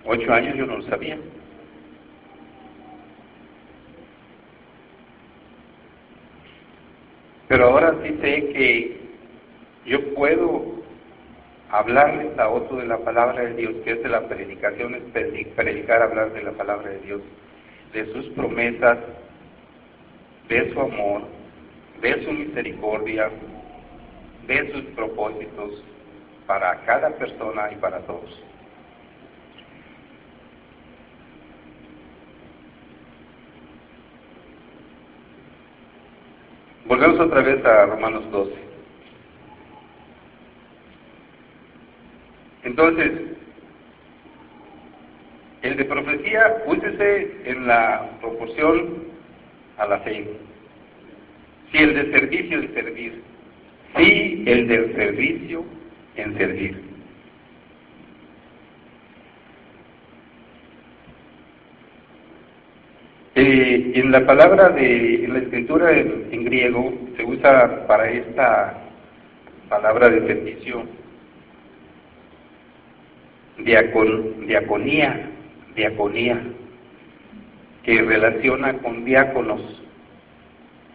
[0.04, 1.18] ocho años yo no lo sabía.
[7.48, 9.00] Pero ahora sí sé que
[9.86, 10.74] yo puedo
[11.70, 15.02] hablarles a otro de la palabra de Dios, que es de la predicación, es
[15.54, 17.20] predicar, hablar de la palabra de Dios,
[17.92, 18.98] de sus promesas,
[20.48, 21.22] de su amor,
[22.00, 23.30] de su misericordia,
[24.46, 25.82] de sus propósitos
[26.46, 28.42] para cada persona y para todos.
[36.94, 38.52] Volvemos otra vez a Romanos 12.
[42.62, 43.10] Entonces,
[45.62, 49.08] El de profecía, úsese en la proporción
[49.76, 50.24] a la fe.
[51.72, 53.22] Si el de servicio, en servir.
[53.96, 55.64] Si el del servicio,
[56.14, 56.93] en servir.
[63.46, 68.74] En la palabra de, en la escritura en, griego se usa para esta
[69.68, 70.84] palabra de servicio
[73.58, 75.28] diacon, diaconía,
[75.76, 76.42] diaconía,
[77.82, 79.60] que relaciona con diáconos,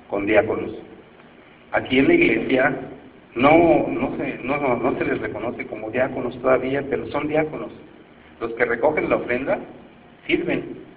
[0.10, 0.72] con diáconos.
[1.72, 2.76] Aquí en la iglesia
[3.36, 7.72] no, no, se, no, no se les reconoce como diáconos todavía, pero son diáconos.
[8.42, 9.60] Los que recogen la ofrenda
[10.26, 10.89] sirven,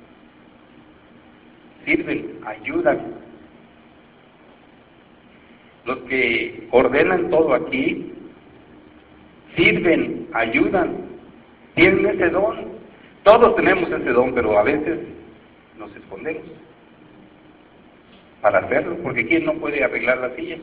[1.84, 3.00] sirven, ayudan.
[5.84, 8.12] Los que ordenan todo aquí
[9.56, 10.96] sirven, ayudan,
[11.74, 12.72] tienen ese don.
[13.24, 14.98] Todos tenemos ese don, pero a veces
[15.78, 16.42] nos escondemos
[18.40, 20.56] para hacerlo, porque ¿quién no puede arreglar la silla?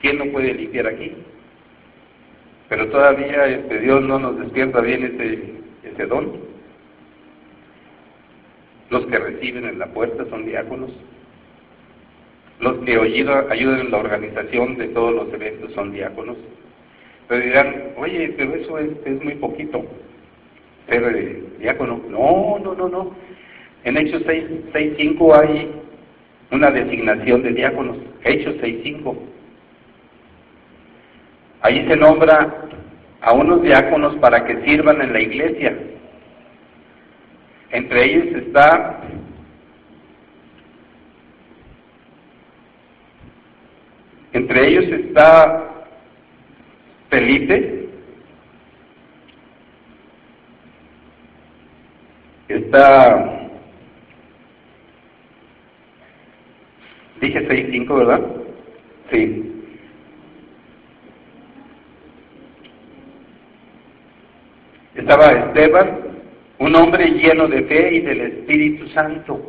[0.00, 1.12] ¿Quién no puede limpiar aquí?
[2.68, 5.54] Pero todavía este, Dios no nos despierta bien ese,
[5.84, 6.55] ese don.
[8.90, 10.90] Los que reciben en la puerta son diáconos.
[12.60, 16.36] Los que ayudan en la organización de todos los eventos son diáconos.
[17.28, 19.84] Pero dirán, oye, pero eso es, muy poquito
[20.88, 22.00] ser diácono.
[22.08, 23.14] No, no, no, no.
[23.84, 25.70] En Hechos 6.5 hay
[26.52, 27.98] una designación de diáconos.
[28.24, 29.16] Hechos 6.5.
[31.62, 32.68] Ahí se nombra
[33.20, 35.76] a unos diáconos para que sirvan en la iglesia.
[37.70, 39.02] Entre ellos está
[44.32, 45.66] entre ellos está
[47.08, 47.88] Felipe,
[52.48, 53.48] está,
[57.20, 58.20] dije 6.5, ¿verdad?
[59.10, 59.52] Sí.
[64.96, 66.05] Estaba Esteban,
[66.58, 69.40] un hombre lleno de fe y del Espíritu Santo,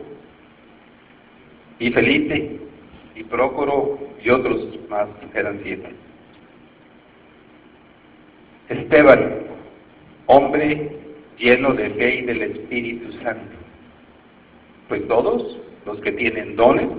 [1.79, 2.59] y Felipe,
[3.15, 5.89] y Prócoro, y otros más, eran siete.
[8.69, 9.35] Esteban,
[10.25, 10.91] hombre
[11.37, 13.55] lleno de fe y del Espíritu Santo.
[14.89, 16.89] Pues todos los que tienen dones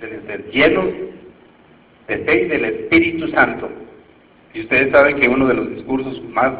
[0.00, 0.86] deben ser llenos
[2.08, 3.70] de fe y del Espíritu Santo.
[4.52, 6.52] Y ustedes saben que uno de los discursos más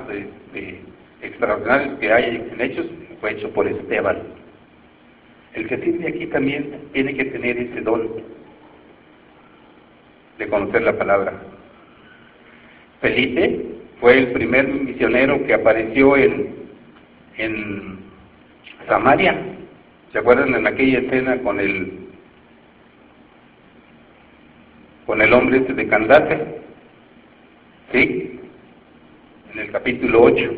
[1.22, 2.86] extraordinarios que hay en Hechos
[3.20, 4.18] fue hecho por Esteban.
[5.54, 8.10] El que sirve aquí también tiene que tener ese don
[10.38, 11.32] de conocer la palabra.
[13.00, 13.64] Felipe
[14.00, 16.66] fue el primer misionero que apareció en
[17.38, 17.98] en
[18.86, 19.36] Samaria.
[20.12, 22.06] ¿Se acuerdan en aquella escena con el
[25.04, 26.60] con el hombre este de Candate?
[27.92, 28.40] ¿Sí?
[29.52, 30.50] En el capítulo 8.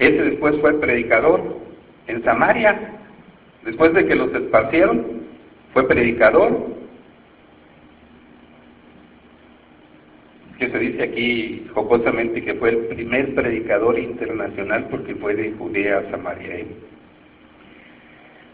[0.00, 1.42] Ese después fue predicador
[2.06, 2.98] en Samaria.
[3.64, 5.20] Después de que los esparcieron,
[5.74, 6.70] fue predicador
[10.58, 15.98] que se dice aquí jocosamente que fue el primer predicador internacional porque fue de Judea
[15.98, 16.56] a Samaria.
[16.56, 16.66] ¿eh?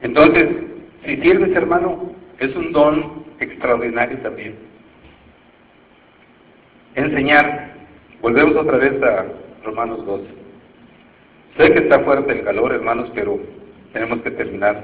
[0.03, 0.49] Entonces,
[1.05, 4.57] si sirves hermano, es un don extraordinario también.
[6.97, 7.73] Enseñar,
[8.21, 9.27] volvemos otra vez a
[9.65, 10.46] Romanos 12.
[11.57, 13.39] Sé que está fuerte el calor, hermanos, pero
[13.93, 14.83] tenemos que terminar.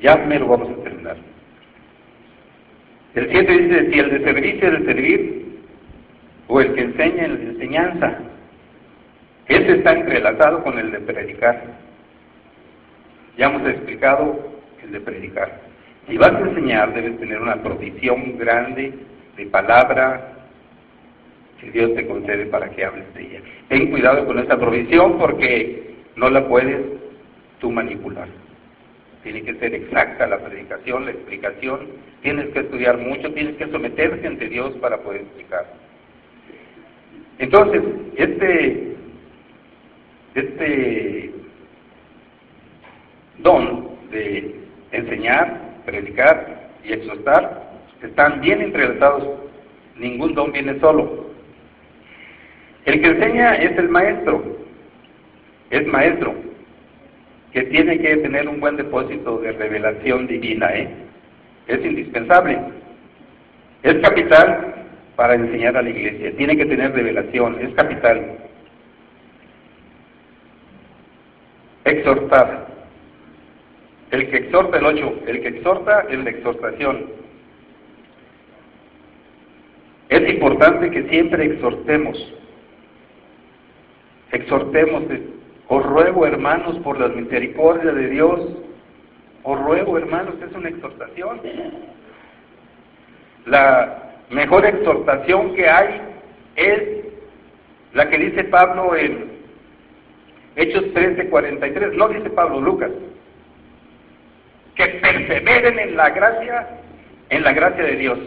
[0.00, 1.16] Ya primero vamos a terminar.
[3.14, 5.48] El 7 dice, si el de servicio es de servir,
[6.48, 8.18] o el que enseña en la enseñanza,
[9.46, 11.62] ese está entrelazado con el de predicar.
[13.36, 15.60] Ya hemos explicado el de predicar.
[16.08, 18.94] Si vas a enseñar, debes tener una provisión grande
[19.36, 20.37] de palabra
[21.60, 23.40] que Dios te concede para que hables de ella.
[23.68, 26.80] Ten cuidado con esa provisión porque no la puedes
[27.60, 28.28] tú manipular.
[29.22, 31.80] Tiene que ser exacta la predicación, la explicación.
[32.22, 35.66] Tienes que estudiar mucho, tienes que someterte ante Dios para poder explicar.
[37.38, 37.82] Entonces,
[38.16, 38.96] este,
[40.34, 41.32] este
[43.38, 44.54] don de
[44.92, 47.70] enseñar, predicar y exhortar
[48.02, 49.40] están bien entrelazados.
[49.96, 51.27] Ningún don viene solo.
[52.88, 54.42] El que enseña es el maestro,
[55.68, 56.34] es maestro,
[57.52, 60.88] que tiene que tener un buen depósito de revelación divina, ¿eh?
[61.66, 62.58] Es indispensable.
[63.82, 64.86] Es capital
[65.16, 66.34] para enseñar a la iglesia.
[66.38, 68.38] Tiene que tener revelación, es capital.
[71.84, 72.68] Exhortar.
[74.12, 77.04] El que exhorta el ocho, el que exhorta en la exhortación.
[80.08, 82.37] Es importante que siempre exhortemos.
[84.32, 85.04] Exhortemos.
[85.68, 88.40] Os ruego, hermanos, por la misericordia de Dios.
[89.42, 91.40] Os ruego, hermanos, es una exhortación.
[93.46, 96.00] La mejor exhortación que hay
[96.56, 96.82] es
[97.94, 99.38] la que dice Pablo en
[100.56, 101.94] Hechos 13, 43.
[101.94, 102.90] No dice Pablo, Lucas.
[104.74, 106.68] Que perseveren en la gracia,
[107.30, 108.18] en la gracia de Dios.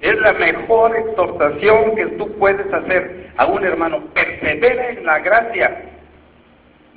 [0.00, 4.04] Es la mejor exhortación que tú puedes hacer a un hermano.
[4.14, 5.82] Persevera en la gracia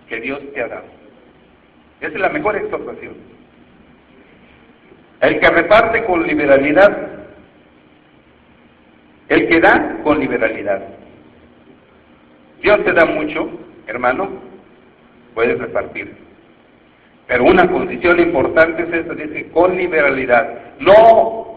[0.08, 0.86] que Dios te ha dado.
[1.99, 3.14] Esa es la mejor exhortación.
[5.22, 7.10] El que reparte con liberalidad,
[9.30, 10.82] el que da con liberalidad.
[12.62, 13.49] Dios te da mucho,
[13.88, 14.30] hermano,
[15.34, 16.16] puedes repartir.
[17.28, 20.76] Pero una condición importante es esta, dice, con liberalidad.
[20.80, 21.51] No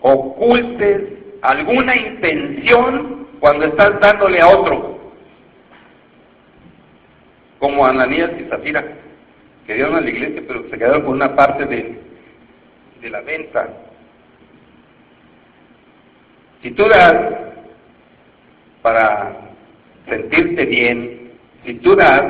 [0.00, 1.02] ocultes
[1.42, 4.98] alguna intención cuando estás dándole a otro.
[7.58, 8.84] Como Ananías y Zafira,
[9.66, 11.98] que dieron a la iglesia, pero se quedaron con una parte de,
[13.00, 13.68] de la venta.
[16.62, 17.14] Si tú das
[18.82, 19.36] para
[20.08, 21.32] sentirte bien,
[21.64, 22.22] si tú das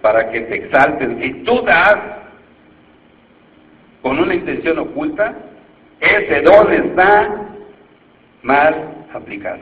[0.00, 1.96] para que te exalten, si tú das
[4.02, 5.34] con una intención oculta,
[6.00, 7.48] ese don está
[8.42, 9.60] mal aplicado.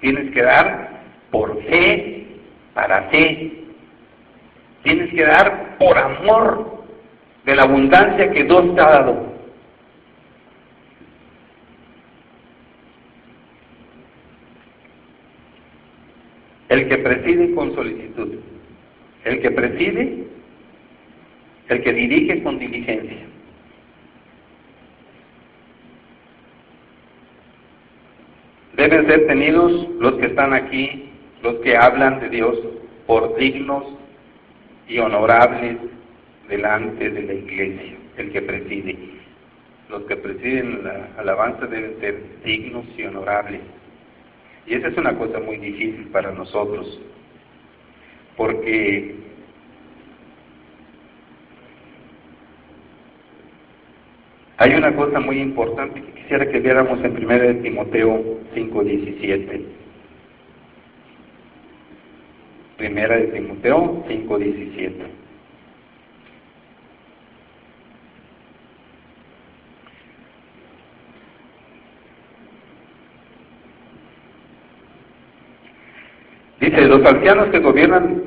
[0.00, 2.26] Tienes que dar por fe,
[2.74, 3.52] para fe.
[4.82, 6.84] Tienes que dar por amor
[7.44, 9.28] de la abundancia que Dios te ha dado.
[16.68, 18.38] El que preside con solicitud.
[19.24, 20.24] El que preside,
[21.68, 23.27] el que dirige con diligencia.
[28.78, 31.10] Deben ser tenidos los que están aquí,
[31.42, 32.56] los que hablan de Dios,
[33.08, 33.82] por dignos
[34.86, 35.78] y honorables
[36.48, 38.96] delante de la iglesia, el que preside.
[39.90, 43.62] Los que presiden la alabanza deben ser dignos y honorables.
[44.64, 47.00] Y esa es una cosa muy difícil para nosotros,
[48.36, 49.16] porque
[54.58, 58.22] hay una cosa muy importante que quisiera que viéramos en 1 Timoteo
[58.54, 59.64] 5.17.
[62.76, 64.92] Primera de Timoteo 5.17.
[76.60, 78.22] Dice, los ancianos que gobiernan,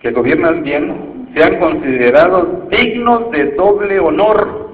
[0.00, 4.65] que gobiernan bien, sean considerados dignos de doble honor.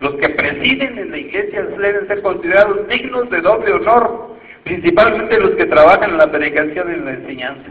[0.00, 5.52] Los que presiden en la iglesia deben ser considerados dignos de doble honor, principalmente los
[5.52, 7.70] que trabajan en la predicación y en la enseñanza.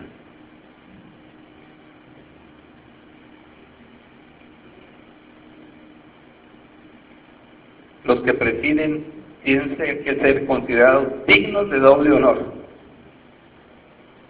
[8.05, 9.05] Los que presiden
[9.43, 12.63] tienen que ser considerados dignos de doble honor.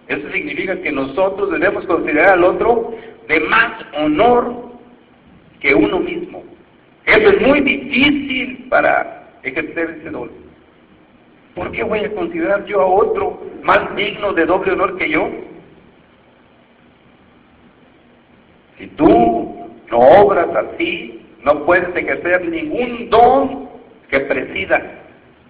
[0.08, 2.94] Eso significa que nosotros debemos considerar al otro
[3.28, 4.74] de más honor
[5.60, 6.44] que uno mismo.
[7.06, 10.32] Eso es muy difícil para ejercer ese don.
[11.56, 15.30] ¿Por qué voy a considerar yo a otro más digno de doble honor que yo?
[18.78, 23.70] Si tú no obras así, no puedes ejercer ningún don
[24.10, 24.82] que presida,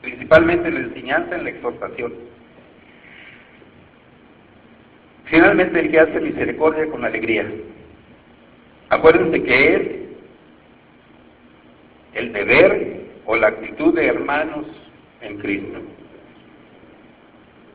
[0.02, 2.14] principalmente en la enseñanza, en la exhortación.
[5.26, 7.46] Finalmente, el que hace misericordia con alegría.
[8.90, 10.03] Acuérdense que es
[12.14, 14.66] el deber o la actitud de hermanos
[15.22, 15.80] en Cristo.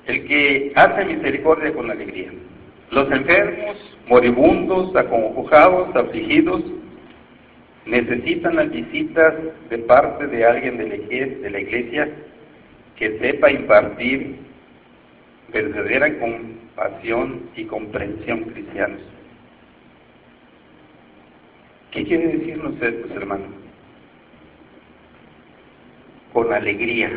[0.07, 2.31] El que hace misericordia con alegría.
[2.91, 3.77] Los enfermos,
[4.07, 6.63] moribundos, aconjujados, afligidos,
[7.85, 9.35] necesitan las visitas
[9.69, 12.09] de parte de alguien de la iglesia,
[12.97, 14.37] que sepa impartir
[15.53, 19.01] verdadera compasión y comprensión cristianos.
[21.91, 23.68] ¿Qué quiere decirnos esto, hermanos?
[26.39, 27.11] Con alegría.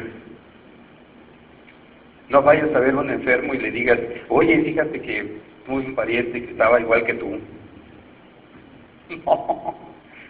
[2.29, 3.99] No vayas a ver a un enfermo y le digas,
[4.29, 7.37] oye, fíjate que tuve un pariente que estaba igual que tú.
[9.23, 9.75] No,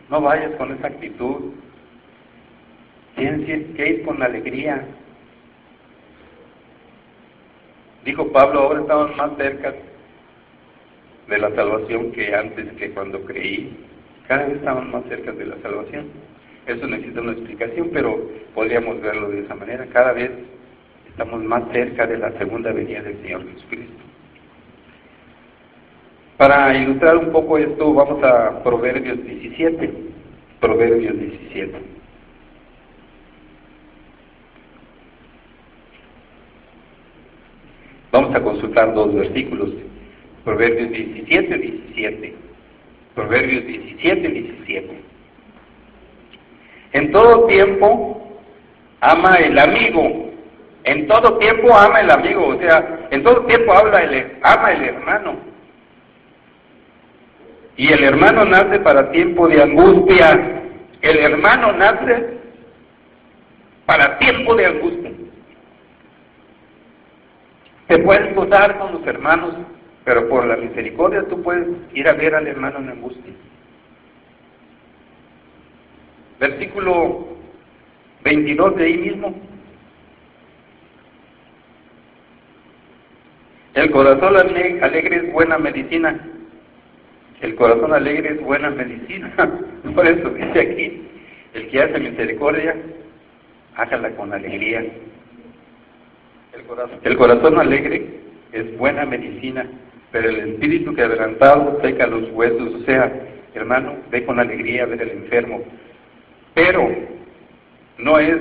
[0.10, 1.54] no vayas con esa actitud.
[3.16, 3.46] Tienes
[3.78, 4.86] que ir con alegría.
[8.04, 9.74] Dijo Pablo, ahora estamos más cerca
[11.30, 13.74] de la salvación que antes que cuando creí.
[14.28, 16.31] Cada vez estamos más cerca de la salvación.
[16.68, 19.86] Eso necesita una explicación, pero podríamos verlo de esa manera.
[19.88, 20.32] Cada vez
[21.08, 24.04] estamos más cerca de la segunda venida del Señor Jesucristo.
[26.38, 29.94] Para ilustrar un poco esto, vamos a Proverbios 17.
[30.60, 31.72] Proverbios 17.
[38.12, 39.72] Vamos a consultar dos versículos.
[40.44, 42.34] Proverbios 17, 17.
[43.16, 45.11] Proverbios 17, 17.
[46.94, 48.40] En todo tiempo
[49.00, 50.32] ama el amigo.
[50.84, 52.48] En todo tiempo ama el amigo.
[52.48, 55.36] O sea, en todo tiempo habla el, ama el hermano.
[57.78, 60.62] Y el hermano nace para tiempo de angustia.
[61.02, 62.38] El hermano nace
[63.86, 65.12] para tiempo de angustia.
[67.88, 69.54] Te puedes gozar con los hermanos,
[70.06, 73.34] pero por la misericordia tú puedes ir a ver al hermano en angustia.
[76.42, 77.28] Versículo
[78.24, 79.36] 22 de ahí mismo.
[83.76, 86.20] El corazón alegre es buena medicina.
[87.42, 89.32] El corazón alegre es buena medicina.
[89.96, 91.08] Por eso dice aquí,
[91.54, 92.76] el que hace misericordia,
[93.76, 94.84] hágala con alegría.
[97.04, 98.20] El corazón, alegre
[98.52, 99.70] es buena medicina,
[100.12, 102.82] pero el espíritu que adelantado seca los huesos.
[102.82, 103.14] O sea,
[103.54, 105.64] hermano, ve con alegría a ver al enfermo.
[106.54, 106.90] Pero
[107.98, 108.38] no es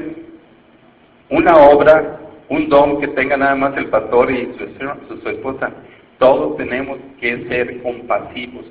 [1.28, 5.70] una obra, un don que tenga nada más el pastor y su, su esposa.
[6.18, 8.66] Todos tenemos que ser compasivos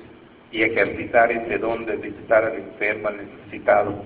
[0.51, 4.03] y ejercitar ese don de visitar al enfermo, al necesitado.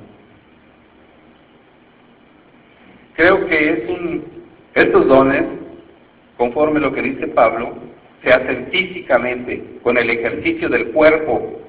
[3.16, 4.44] Creo que es un
[4.76, 5.44] estos dones,
[6.36, 7.76] conforme lo que dice Pablo,
[8.24, 11.62] se hacen físicamente, con el ejercicio del cuerpo,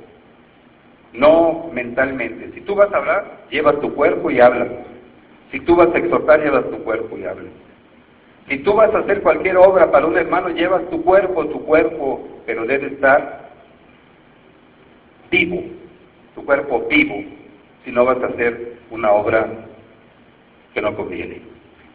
[1.15, 2.51] no mentalmente.
[2.55, 4.69] Si tú vas a hablar, llevas tu cuerpo y hablas.
[5.51, 7.53] Si tú vas a exhortar, llevas tu cuerpo y hablas.
[8.49, 12.29] Si tú vas a hacer cualquier obra para un hermano, llevas tu cuerpo, tu cuerpo,
[12.45, 13.49] pero debe estar
[15.31, 15.63] vivo,
[16.35, 17.25] tu cuerpo vivo,
[17.85, 19.47] si no vas a hacer una obra
[20.75, 21.41] que no conviene.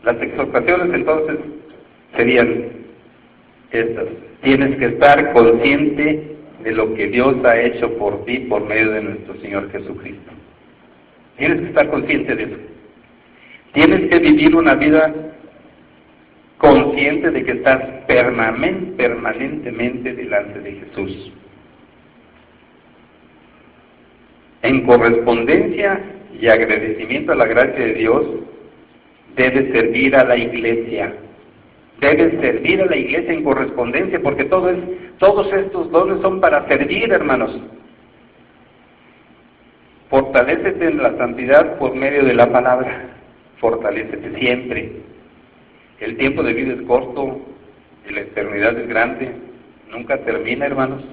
[0.04, 1.38] Las exhortaciones entonces
[2.16, 2.72] serían
[3.72, 4.06] estas.
[4.42, 6.29] Tienes que estar consciente
[6.64, 10.32] de lo que Dios ha hecho por ti por medio de nuestro Señor Jesucristo.
[11.38, 12.58] Tienes que estar consciente de eso.
[13.74, 15.14] Tienes que vivir una vida
[16.58, 21.32] consciente de que estás permanentemente delante de Jesús.
[24.62, 26.02] En correspondencia
[26.40, 28.26] y agradecimiento a la gracia de Dios,
[29.36, 31.14] debe servir a la iglesia.
[32.00, 37.60] Debe servir a la iglesia en correspondencia, porque todos estos dones son para servir, hermanos.
[40.10, 43.10] Fortalécete en la santidad por medio de la palabra.
[43.60, 44.94] Fortalécete siempre.
[46.00, 47.42] El tiempo de vida es corto
[48.10, 49.32] la eternidad es grande.
[49.92, 51.04] Nunca termina, hermanos.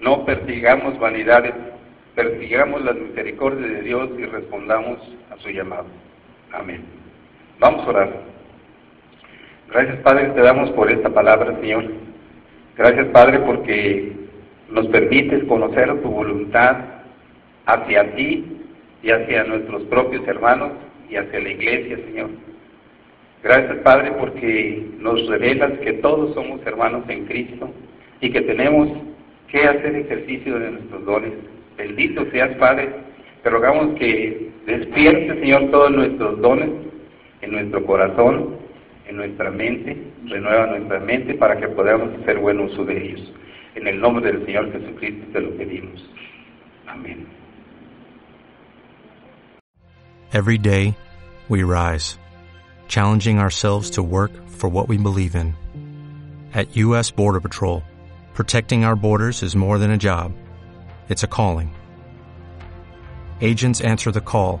[0.00, 1.54] No persigamos vanidades
[2.14, 4.98] persigamos las misericordias de Dios y respondamos
[5.30, 5.86] a su llamado.
[6.52, 7.03] Amén.
[7.64, 8.10] Vamos a orar.
[9.70, 11.86] Gracias Padre, te damos por esta palabra, Señor.
[12.76, 14.12] Gracias Padre porque
[14.68, 16.76] nos permites conocer tu voluntad
[17.64, 18.44] hacia ti
[19.02, 20.72] y hacia nuestros propios hermanos
[21.08, 22.28] y hacia la iglesia, Señor.
[23.42, 27.70] Gracias Padre porque nos revelas que todos somos hermanos en Cristo
[28.20, 28.90] y que tenemos
[29.48, 31.32] que hacer ejercicio de nuestros dones
[31.78, 32.90] Bendito seas, Padre.
[33.42, 36.68] Te rogamos que despierte, Señor, todos nuestros dones
[37.44, 38.56] en nuestro corazón,
[39.06, 43.32] en nuestra mente, renueva nuestra mente para que podamos hacer buen uso de ellos.
[43.74, 46.02] En el nombre del Señor Jesucristo te lo pedimos.
[46.86, 47.26] Amén.
[50.32, 50.96] Every day,
[51.48, 52.18] we rise,
[52.88, 55.54] challenging ourselves to work for what we believe in.
[56.54, 57.10] At U.S.
[57.10, 57.82] Border Patrol,
[58.32, 60.32] protecting our borders is more than a job.
[61.08, 61.74] It's a calling.
[63.40, 64.60] Agents answer the call,